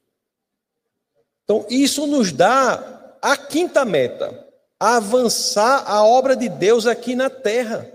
Então, 1.43 1.63
isso 1.69 2.07
nos 2.07 2.31
dá 2.31 3.13
a 3.21 3.37
quinta 3.37 3.85
meta: 3.85 4.47
avançar 4.79 5.83
a 5.85 6.03
obra 6.03 6.35
de 6.35 6.49
Deus 6.49 6.87
aqui 6.87 7.13
na 7.13 7.29
terra. 7.29 7.87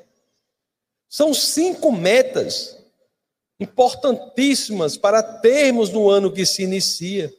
São 1.13 1.35
cinco 1.35 1.93
metas 1.93 2.75
importantíssimas 3.61 4.97
para 4.97 5.23
termos 5.23 5.91
no 5.91 6.09
ano 6.09 6.33
que 6.33 6.47
se 6.47 6.63
inicia. 6.63 7.31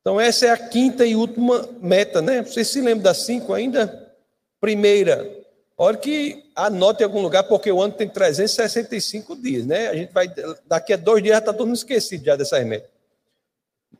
Então, 0.00 0.20
essa 0.20 0.46
é 0.46 0.50
a 0.50 0.68
quinta 0.68 1.04
e 1.04 1.16
última 1.16 1.68
meta, 1.80 2.22
né? 2.22 2.42
Vocês 2.42 2.68
se 2.68 2.80
lembram 2.80 3.02
das 3.02 3.18
cinco 3.18 3.52
ainda? 3.52 4.14
Primeira, 4.60 5.42
Olha 5.76 5.96
que 5.96 6.48
anote 6.54 7.02
em 7.02 7.06
algum 7.06 7.20
lugar, 7.20 7.42
porque 7.42 7.72
o 7.72 7.82
ano 7.82 7.92
tem 7.92 8.08
365 8.08 9.34
dias, 9.34 9.66
né? 9.66 9.88
A 9.88 9.96
gente 9.96 10.12
vai, 10.12 10.32
daqui 10.64 10.92
a 10.92 10.96
dois 10.96 11.20
dias 11.20 11.34
já 11.34 11.38
está 11.40 11.52
todo 11.52 11.66
mundo 11.66 11.74
esquecido 11.74 12.24
já 12.24 12.36
dessa 12.36 12.56
remeta. 12.56 12.88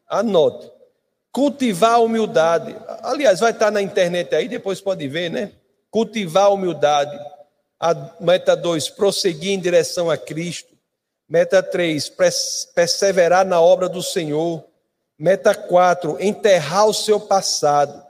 Anote. 0.08 0.70
Cultivar 1.32 1.94
a 1.94 1.98
humildade. 1.98 2.76
Aliás, 3.02 3.40
vai 3.40 3.50
estar 3.50 3.72
na 3.72 3.82
internet 3.82 4.32
aí, 4.32 4.46
depois 4.46 4.80
pode 4.80 5.08
ver, 5.08 5.28
né? 5.28 5.50
Cultivar 5.90 6.44
a 6.44 6.50
humildade. 6.50 7.18
A 7.82 8.14
meta 8.20 8.54
2, 8.54 8.90
prosseguir 8.90 9.50
em 9.50 9.58
direção 9.58 10.08
a 10.08 10.16
Cristo. 10.16 10.72
Meta 11.28 11.60
3, 11.60 12.12
perseverar 12.76 13.44
na 13.44 13.60
obra 13.60 13.88
do 13.88 14.00
Senhor. 14.00 14.64
Meta 15.18 15.52
4, 15.52 16.16
enterrar 16.20 16.86
o 16.86 16.94
seu 16.94 17.18
passado. 17.18 18.00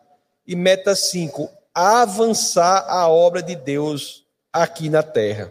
E 0.46 0.54
meta 0.54 0.94
5, 0.94 1.50
avançar 1.72 2.84
a 2.86 3.08
obra 3.08 3.42
de 3.42 3.56
Deus 3.56 4.26
aqui 4.52 4.90
na 4.90 5.02
terra. 5.02 5.50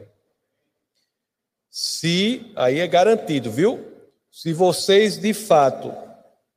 Se, 1.71 2.53
aí 2.55 2.79
é 2.79 2.85
garantido, 2.85 3.49
viu? 3.49 3.83
Se 4.31 4.53
vocês 4.53 5.19
de 5.19 5.33
fato 5.33 5.91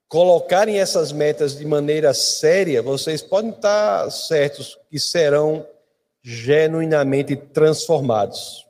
colocarem 0.06 0.80
essas 0.80 1.12
metas 1.12 1.56
de 1.56 1.64
maneira 1.64 2.12
séria, 2.12 2.82
vocês 2.82 3.22
podem 3.22 3.52
estar 3.52 4.10
certos 4.10 4.78
que 4.90 5.00
serão 5.00 5.66
genuinamente 6.24 7.36
transformados. 7.36 8.66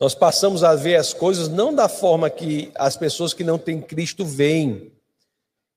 Nós 0.00 0.14
passamos 0.14 0.64
a 0.64 0.74
ver 0.74 0.96
as 0.96 1.12
coisas 1.12 1.48
não 1.48 1.74
da 1.74 1.88
forma 1.88 2.30
que 2.30 2.72
as 2.74 2.96
pessoas 2.96 3.34
que 3.34 3.44
não 3.44 3.58
têm 3.58 3.82
Cristo 3.82 4.24
veem. 4.24 4.90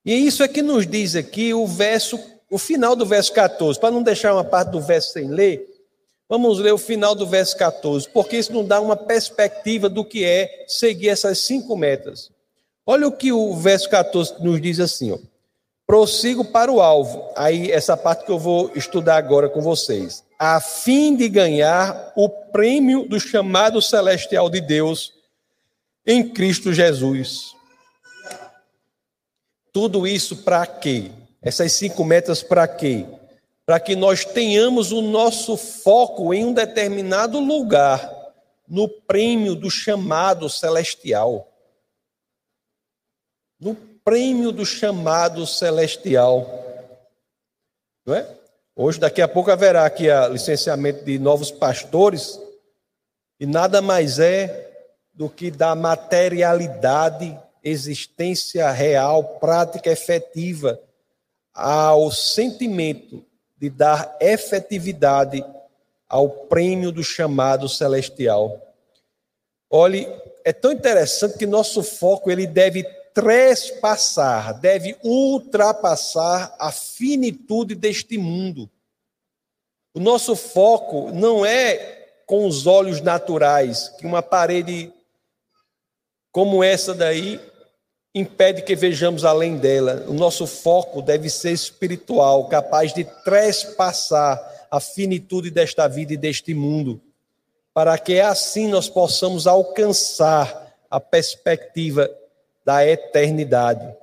E 0.06 0.16
isso 0.16 0.42
é 0.42 0.48
que 0.48 0.62
nos 0.62 0.88
diz 0.88 1.16
aqui 1.16 1.54
o 1.54 1.68
verso 1.68 2.18
o 2.50 2.58
final 2.58 2.98
do 2.98 3.06
verso 3.06 3.32
14, 3.32 3.80
para 3.80 3.92
não 3.92 4.04
deixar 4.04 4.34
uma 4.34 4.44
parte 4.44 4.72
do 4.72 4.82
verso 4.82 5.14
sem 5.14 5.30
ler, 5.30 5.66
vamos 6.28 6.60
ler 6.60 6.74
o 6.74 6.78
final 6.78 7.16
do 7.16 7.26
verso 7.26 7.56
14, 7.56 8.10
porque 8.10 8.38
isso 8.38 8.52
nos 8.52 8.68
dá 8.68 8.82
uma 8.82 8.98
perspectiva 8.98 9.88
do 9.88 10.04
que 10.04 10.26
é 10.26 10.66
seguir 10.68 11.08
essas 11.08 11.40
cinco 11.40 11.78
metas. 11.78 12.30
Olha 12.86 13.08
o 13.08 13.12
que 13.12 13.32
o 13.32 13.56
verso 13.56 13.90
14 13.90 14.44
nos 14.44 14.62
diz 14.62 14.82
assim, 14.82 15.12
ó. 15.12 15.18
Prossigo 15.92 16.46
para 16.46 16.72
o 16.72 16.80
alvo. 16.80 17.34
Aí, 17.36 17.70
essa 17.70 17.98
parte 17.98 18.24
que 18.24 18.32
eu 18.32 18.40
vou 18.40 18.72
estudar 18.74 19.18
agora 19.18 19.50
com 19.50 19.60
vocês. 19.60 20.24
A 20.40 20.62
fim 20.62 21.18
de 21.18 21.28
ganhar 21.28 22.14
o 22.16 22.30
prêmio 22.30 23.06
do 23.06 23.20
chamado 23.20 23.82
celestial 23.82 24.50
de 24.50 24.62
Deus 24.62 25.14
em 26.08 26.30
Cristo 26.30 26.72
Jesus. 26.72 27.54
Tudo 29.74 30.08
isso 30.08 30.38
para 30.38 30.66
quê? 30.66 31.12
Essas 31.42 31.74
cinco 31.74 32.06
metas 32.06 32.42
para 32.42 32.66
quê? 32.70 33.06
Para 33.66 33.78
que 33.78 33.94
nós 33.94 34.24
tenhamos 34.24 34.94
o 34.94 35.02
nosso 35.02 35.58
foco 35.58 36.34
em 36.34 36.46
um 36.46 36.54
determinado 36.54 37.38
lugar, 37.38 38.10
no 38.66 38.88
prêmio 38.88 39.56
do 39.56 39.70
chamado 39.70 40.50
celestial. 40.50 41.52
No 43.60 43.91
prêmio 44.04 44.52
do 44.52 44.66
chamado 44.66 45.46
celestial. 45.46 46.46
Não 48.06 48.16
é? 48.16 48.28
Hoje, 48.76 49.00
daqui 49.00 49.22
a 49.22 49.28
pouco, 49.28 49.52
haverá 49.52 49.86
aqui 49.86 50.10
a 50.10 50.28
licenciamento 50.28 51.04
de 51.04 51.20
novos 51.20 51.52
pastores, 51.52 52.40
e 53.40 53.46
nada 53.46 53.82
mais 53.82 54.18
é 54.18 54.70
do 55.14 55.30
que 55.30 55.52
da 55.52 55.76
materialidade, 55.76 57.38
existência 57.64 58.72
real, 58.72 59.40
prática 59.40 59.92
efetiva 59.92 60.80
ao 61.54 62.12
sentimento 62.12 63.24
de 63.58 63.70
dar 63.70 64.18
efetividade 64.20 65.46
ao 66.10 66.30
prêmio 66.30 66.92
do 66.92 67.04
chamado 67.04 67.70
celestial. 67.70 68.60
Olhe, 69.70 70.08
é 70.44 70.52
tão 70.52 70.72
interessante 70.72 71.38
que 71.38 71.46
nosso 71.46 71.84
foco 71.84 72.32
ele 72.32 72.48
deve 72.48 72.84
trespassar, 73.14 74.60
deve 74.60 74.96
ultrapassar 75.04 76.56
a 76.60 76.72
finitude 76.72 77.76
deste 77.76 78.18
mundo. 78.18 78.70
O 79.94 80.00
nosso 80.00 80.36
foco 80.36 81.12
não 81.12 81.46
é 81.46 82.08
com 82.26 82.48
os 82.48 82.66
olhos 82.66 83.02
naturais, 83.02 83.90
que 84.00 84.06
uma 84.06 84.22
parede 84.22 84.92
como 86.32 86.64
essa 86.64 86.94
daí 86.94 87.40
impede 88.16 88.62
que 88.62 88.76
vejamos 88.76 89.26
além 89.26 89.58
dela. 89.58 90.06
O 90.08 90.14
nosso 90.14 90.48
foco 90.48 91.02
deve 91.02 91.30
ser 91.30 91.52
espiritual, 91.52 92.48
capaz 92.48 92.94
de 92.94 93.04
trespassar 93.24 94.68
a 94.70 94.80
finitude 94.80 95.50
desta 95.52 95.88
vida 95.88 96.14
e 96.14 96.18
deste 96.18 96.54
mundo, 96.54 97.02
para 97.74 97.98
que 97.98 98.22
assim 98.22 98.70
nós 98.70 98.88
possamos 98.88 99.46
alcançar 99.46 100.74
a 100.90 101.00
perspectiva 101.00 102.10
da 102.72 102.88
eternidade. 102.88 103.94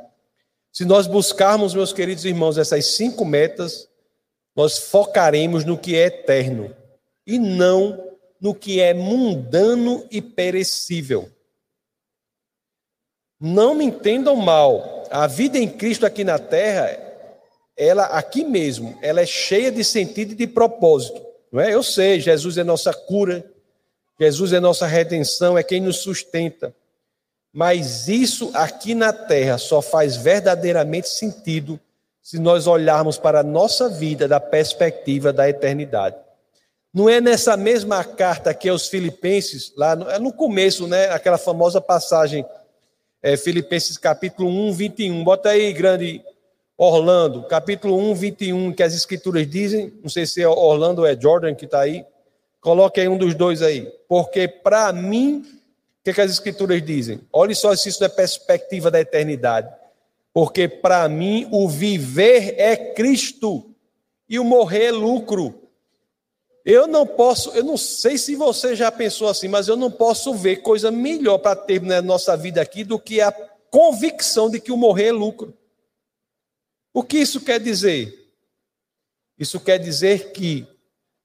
Se 0.70 0.84
nós 0.84 1.06
buscarmos, 1.06 1.74
meus 1.74 1.90
queridos 1.90 2.26
irmãos, 2.26 2.58
essas 2.58 2.84
cinco 2.84 3.24
metas, 3.24 3.88
nós 4.54 4.76
focaremos 4.76 5.64
no 5.64 5.78
que 5.78 5.96
é 5.96 6.06
eterno 6.06 6.76
e 7.26 7.38
não 7.38 8.06
no 8.38 8.54
que 8.54 8.78
é 8.78 8.92
mundano 8.92 10.06
e 10.10 10.20
perecível. 10.20 11.30
Não 13.40 13.74
me 13.74 13.86
entendam 13.86 14.36
mal, 14.36 15.04
a 15.10 15.26
vida 15.26 15.58
em 15.58 15.68
Cristo 15.68 16.04
aqui 16.04 16.22
na 16.22 16.38
terra, 16.38 16.90
ela 17.74 18.04
aqui 18.04 18.44
mesmo, 18.44 18.98
ela 19.00 19.22
é 19.22 19.26
cheia 19.26 19.72
de 19.72 19.82
sentido 19.82 20.32
e 20.32 20.36
de 20.36 20.46
propósito. 20.46 21.24
Não 21.50 21.60
é? 21.60 21.72
Eu 21.72 21.82
sei, 21.82 22.20
Jesus 22.20 22.58
é 22.58 22.64
nossa 22.64 22.92
cura, 22.92 23.50
Jesus 24.20 24.52
é 24.52 24.60
nossa 24.60 24.86
redenção, 24.86 25.56
é 25.56 25.62
quem 25.62 25.80
nos 25.80 25.98
sustenta. 25.98 26.74
Mas 27.52 28.08
isso 28.08 28.50
aqui 28.54 28.94
na 28.94 29.12
terra 29.12 29.58
só 29.58 29.80
faz 29.80 30.16
verdadeiramente 30.16 31.08
sentido 31.08 31.80
se 32.22 32.38
nós 32.38 32.66
olharmos 32.66 33.16
para 33.16 33.40
a 33.40 33.42
nossa 33.42 33.88
vida 33.88 34.28
da 34.28 34.38
perspectiva 34.38 35.32
da 35.32 35.48
eternidade. 35.48 36.16
Não 36.92 37.08
é 37.08 37.20
nessa 37.20 37.56
mesma 37.56 38.02
carta 38.04 38.52
que 38.52 38.68
aos 38.68 38.88
Filipenses, 38.88 39.72
lá 39.76 39.96
no, 39.96 40.10
é 40.10 40.18
no 40.18 40.32
começo, 40.32 40.86
né, 40.86 41.08
aquela 41.10 41.38
famosa 41.38 41.80
passagem, 41.80 42.44
é, 43.22 43.36
Filipenses 43.36 43.96
capítulo 43.96 44.48
1, 44.48 44.72
21. 44.72 45.24
Bota 45.24 45.50
aí, 45.50 45.72
grande 45.72 46.22
Orlando, 46.76 47.42
capítulo 47.44 47.98
1, 47.98 48.14
21, 48.14 48.72
que 48.72 48.82
as 48.82 48.94
escrituras 48.94 49.48
dizem, 49.48 49.92
não 50.02 50.08
sei 50.08 50.26
se 50.26 50.42
é 50.42 50.48
Orlando 50.48 51.00
ou 51.00 51.06
é 51.06 51.18
Jordan 51.18 51.54
que 51.54 51.64
está 51.64 51.80
aí, 51.80 52.04
coloque 52.60 53.00
aí 53.00 53.08
um 53.08 53.18
dos 53.18 53.34
dois 53.34 53.62
aí. 53.62 53.92
Porque 54.08 54.46
para 54.46 54.92
mim, 54.92 55.44
que, 56.08 56.14
que 56.14 56.20
as 56.20 56.30
escrituras 56.30 56.82
dizem? 56.82 57.20
Olhe 57.32 57.54
só 57.54 57.74
se 57.76 57.88
isso 57.88 58.02
é 58.02 58.08
perspectiva 58.08 58.90
da 58.90 59.00
eternidade. 59.00 59.68
Porque 60.32 60.68
para 60.68 61.08
mim 61.08 61.48
o 61.50 61.68
viver 61.68 62.54
é 62.58 62.76
Cristo 62.76 63.74
e 64.28 64.38
o 64.38 64.44
morrer 64.44 64.86
é 64.86 64.92
lucro. 64.92 65.62
Eu 66.64 66.86
não 66.86 67.06
posso, 67.06 67.50
eu 67.52 67.64
não 67.64 67.76
sei 67.76 68.18
se 68.18 68.34
você 68.34 68.76
já 68.76 68.92
pensou 68.92 69.28
assim, 69.28 69.48
mas 69.48 69.68
eu 69.68 69.76
não 69.76 69.90
posso 69.90 70.34
ver 70.34 70.56
coisa 70.56 70.90
melhor 70.90 71.38
para 71.38 71.56
ter 71.56 71.80
na 71.80 72.02
nossa 72.02 72.36
vida 72.36 72.60
aqui 72.60 72.84
do 72.84 72.98
que 72.98 73.20
a 73.20 73.32
convicção 73.70 74.50
de 74.50 74.60
que 74.60 74.72
o 74.72 74.76
morrer 74.76 75.08
é 75.08 75.12
lucro. 75.12 75.56
O 76.92 77.02
que 77.02 77.18
isso 77.18 77.40
quer 77.40 77.58
dizer? 77.58 78.32
Isso 79.38 79.60
quer 79.60 79.78
dizer 79.78 80.32
que 80.32 80.66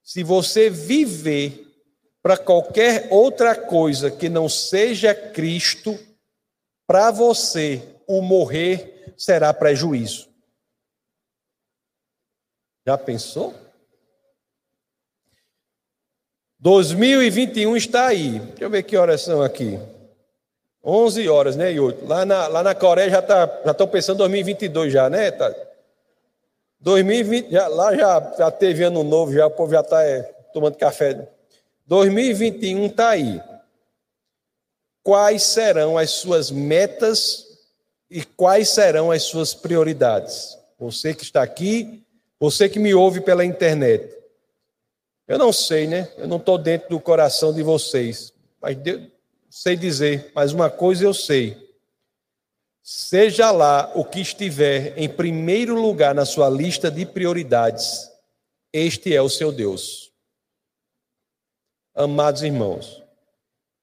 se 0.02 0.24
você 0.24 0.70
viver 0.70 1.63
para 2.24 2.38
qualquer 2.38 3.10
outra 3.12 3.54
coisa 3.54 4.10
que 4.10 4.30
não 4.30 4.48
seja 4.48 5.14
Cristo, 5.14 6.00
para 6.88 7.12
você 7.12 7.84
o 8.08 8.22
morrer 8.22 9.14
será 9.18 9.54
prejuízo. 9.54 10.30
Já 12.88 12.98
pensou? 12.98 13.54
2021 16.60 17.76
está 17.76 18.08
aí. 18.08 18.40
Deixa 18.40 18.64
eu 18.64 18.70
ver 18.70 18.84
que 18.84 18.96
horas 18.96 19.22
são 19.22 19.42
aqui. 19.42 19.78
11 20.82 21.28
horas, 21.28 21.56
né, 21.58 21.74
Ioto? 21.74 22.06
Lá 22.06 22.26
na, 22.26 22.48
lá 22.48 22.64
na 22.64 22.74
Coreia 22.74 23.10
já 23.10 23.22
tá, 23.22 23.62
já 23.66 23.72
estão 23.72 23.88
pensando 23.88 24.16
em 24.16 24.20
2022 24.20 24.94
já, 24.94 25.10
né? 25.10 25.30
Tá. 25.32 25.54
2020, 26.80 27.52
já, 27.52 27.68
lá 27.68 27.96
já, 27.96 28.34
já 28.38 28.52
teve 28.52 28.84
ano 28.84 29.04
novo, 29.04 29.34
já 29.34 29.48
o 29.48 29.52
povo 29.52 29.74
já 29.74 29.82
está 29.82 30.04
é, 30.04 30.24
tomando 30.54 30.78
café. 30.78 31.33
2021 31.86 32.86
está 32.86 33.10
aí. 33.10 33.42
Quais 35.04 35.44
serão 35.44 35.98
as 35.98 36.12
suas 36.12 36.50
metas 36.50 37.46
e 38.10 38.24
quais 38.24 38.70
serão 38.70 39.12
as 39.12 39.24
suas 39.24 39.54
prioridades? 39.54 40.58
Você 40.80 41.14
que 41.14 41.24
está 41.24 41.44
aqui, 41.44 42.04
você 42.40 42.70
que 42.70 42.80
me 42.80 42.94
ouve 42.94 43.22
pela 43.22 43.44
internet. 43.44 44.16
Eu 45.28 45.38
não 45.38 45.52
sei, 45.52 45.88
né? 45.88 46.12
Eu 46.18 46.28
não 46.28 46.38
estou 46.38 46.58
dentro 46.58 46.90
do 46.90 47.00
coração 47.00 47.54
de 47.54 47.64
vocês, 47.64 48.34
mas 48.62 48.78
Deus, 48.78 49.04
sei 49.50 49.76
dizer, 49.76 50.32
mas 50.34 50.54
uma 50.54 50.70
coisa 50.70 51.04
eu 51.04 51.14
sei. 51.14 51.58
Seja 52.82 53.50
lá 53.52 53.92
o 53.96 54.04
que 54.04 54.20
estiver 54.20 54.98
em 54.98 55.08
primeiro 55.08 55.80
lugar 55.80 56.14
na 56.14 56.26
sua 56.26 56.50
lista 56.50 56.92
de 56.92 57.06
prioridades, 57.06 58.10
este 58.74 59.16
é 59.16 59.22
o 59.22 59.30
seu 59.30 59.52
Deus. 59.52 60.13
Amados 61.96 62.42
irmãos, 62.42 63.04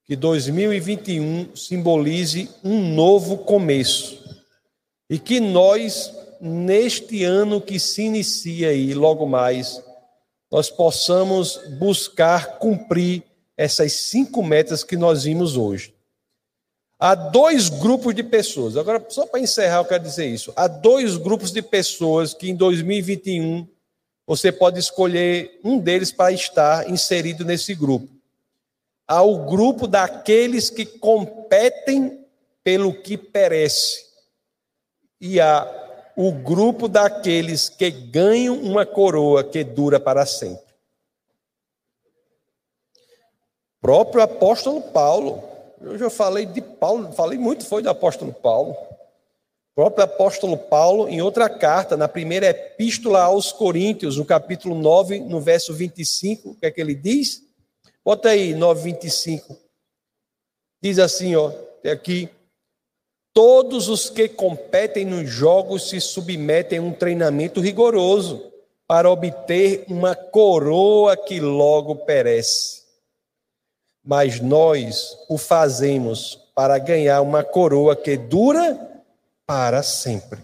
que 0.04 0.16
2021 0.16 1.54
simbolize 1.54 2.50
um 2.64 2.92
novo 2.92 3.38
começo 3.38 4.18
e 5.08 5.16
que 5.16 5.38
nós, 5.38 6.12
neste 6.40 7.22
ano 7.22 7.60
que 7.60 7.78
se 7.78 8.02
inicia 8.02 8.70
aí, 8.70 8.94
logo 8.94 9.26
mais, 9.26 9.80
nós 10.50 10.68
possamos 10.68 11.60
buscar 11.78 12.58
cumprir 12.58 13.22
essas 13.56 13.92
cinco 13.92 14.42
metas 14.42 14.82
que 14.82 14.96
nós 14.96 15.22
vimos 15.22 15.56
hoje. 15.56 15.94
Há 16.98 17.14
dois 17.14 17.68
grupos 17.68 18.12
de 18.12 18.24
pessoas, 18.24 18.76
agora 18.76 19.06
só 19.08 19.24
para 19.24 19.38
encerrar 19.38 19.76
eu 19.76 19.84
quero 19.84 20.02
dizer 20.02 20.26
isso. 20.26 20.52
Há 20.56 20.66
dois 20.66 21.16
grupos 21.16 21.52
de 21.52 21.62
pessoas 21.62 22.34
que 22.34 22.50
em 22.50 22.56
2021 22.56 23.68
você 24.30 24.52
pode 24.52 24.78
escolher 24.78 25.58
um 25.64 25.76
deles 25.76 26.12
para 26.12 26.30
estar 26.30 26.88
inserido 26.88 27.44
nesse 27.44 27.74
grupo. 27.74 28.06
Há 29.04 29.22
o 29.22 29.44
grupo 29.44 29.88
daqueles 29.88 30.70
que 30.70 30.86
competem 30.86 32.24
pelo 32.62 32.94
que 32.94 33.18
perece. 33.18 34.06
E 35.20 35.40
há 35.40 35.66
o 36.16 36.30
grupo 36.30 36.86
daqueles 36.86 37.68
que 37.68 37.90
ganham 37.90 38.54
uma 38.54 38.86
coroa 38.86 39.42
que 39.42 39.64
dura 39.64 39.98
para 39.98 40.24
sempre 40.24 40.70
próprio 43.80 44.22
apóstolo 44.22 44.80
Paulo. 44.80 45.42
Eu 45.80 45.98
já 45.98 46.08
falei 46.08 46.46
de 46.46 46.60
Paulo, 46.60 47.10
falei 47.12 47.36
muito 47.36 47.66
foi 47.66 47.82
do 47.82 47.90
apóstolo 47.90 48.32
Paulo. 48.32 48.76
O 49.72 49.82
próprio 49.82 50.04
apóstolo 50.04 50.56
Paulo, 50.56 51.08
em 51.08 51.22
outra 51.22 51.48
carta, 51.48 51.96
na 51.96 52.08
primeira 52.08 52.46
epístola 52.48 53.22
aos 53.22 53.52
Coríntios, 53.52 54.16
no 54.16 54.24
capítulo 54.24 54.74
9, 54.74 55.20
no 55.20 55.40
verso 55.40 55.72
25, 55.72 56.50
o 56.50 56.54
que 56.54 56.66
é 56.66 56.70
que 56.70 56.80
ele 56.80 56.94
diz? 56.94 57.42
Bota 58.04 58.30
aí, 58.30 58.54
9, 58.54 58.82
25. 58.82 59.56
Diz 60.82 60.98
assim, 60.98 61.34
ó, 61.36 61.52
aqui. 61.90 62.28
Todos 63.32 63.88
os 63.88 64.10
que 64.10 64.28
competem 64.28 65.04
nos 65.04 65.30
jogos 65.30 65.88
se 65.88 66.00
submetem 66.00 66.80
a 66.80 66.82
um 66.82 66.92
treinamento 66.92 67.60
rigoroso 67.60 68.52
para 68.88 69.08
obter 69.08 69.84
uma 69.88 70.16
coroa 70.16 71.16
que 71.16 71.38
logo 71.40 71.94
perece 71.94 72.80
mas 74.04 74.40
nós 74.40 75.16
o 75.28 75.36
fazemos 75.36 76.40
para 76.54 76.78
ganhar 76.78 77.20
uma 77.20 77.44
coroa 77.44 77.94
que 77.94 78.16
dura 78.16 78.99
para 79.50 79.82
sempre. 79.82 80.38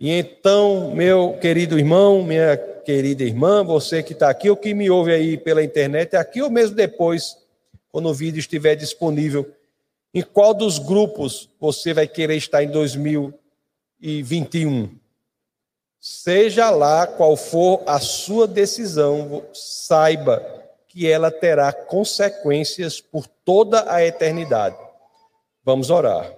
E 0.00 0.10
então, 0.10 0.94
meu 0.94 1.36
querido 1.38 1.78
irmão, 1.78 2.22
minha 2.22 2.56
querida 2.56 3.22
irmã, 3.22 3.62
você 3.62 4.02
que 4.02 4.14
está 4.14 4.30
aqui 4.30 4.48
ou 4.48 4.56
que 4.56 4.72
me 4.72 4.88
ouve 4.88 5.12
aí 5.12 5.36
pela 5.36 5.62
internet, 5.62 6.16
aqui 6.16 6.40
ou 6.40 6.48
mesmo 6.48 6.74
depois, 6.74 7.36
quando 7.92 8.08
o 8.08 8.14
vídeo 8.14 8.38
estiver 8.38 8.74
disponível, 8.74 9.46
em 10.14 10.22
qual 10.22 10.54
dos 10.54 10.78
grupos 10.78 11.50
você 11.60 11.92
vai 11.92 12.08
querer 12.08 12.36
estar 12.36 12.62
em 12.62 12.70
2021? 12.70 14.96
Seja 16.00 16.70
lá 16.70 17.06
qual 17.06 17.36
for 17.36 17.82
a 17.86 18.00
sua 18.00 18.48
decisão, 18.48 19.44
saiba 19.52 20.42
que 20.86 21.06
ela 21.06 21.30
terá 21.30 21.70
consequências 21.70 22.98
por 22.98 23.26
toda 23.26 23.92
a 23.92 24.02
eternidade. 24.02 24.78
Vamos 25.62 25.90
orar. 25.90 26.37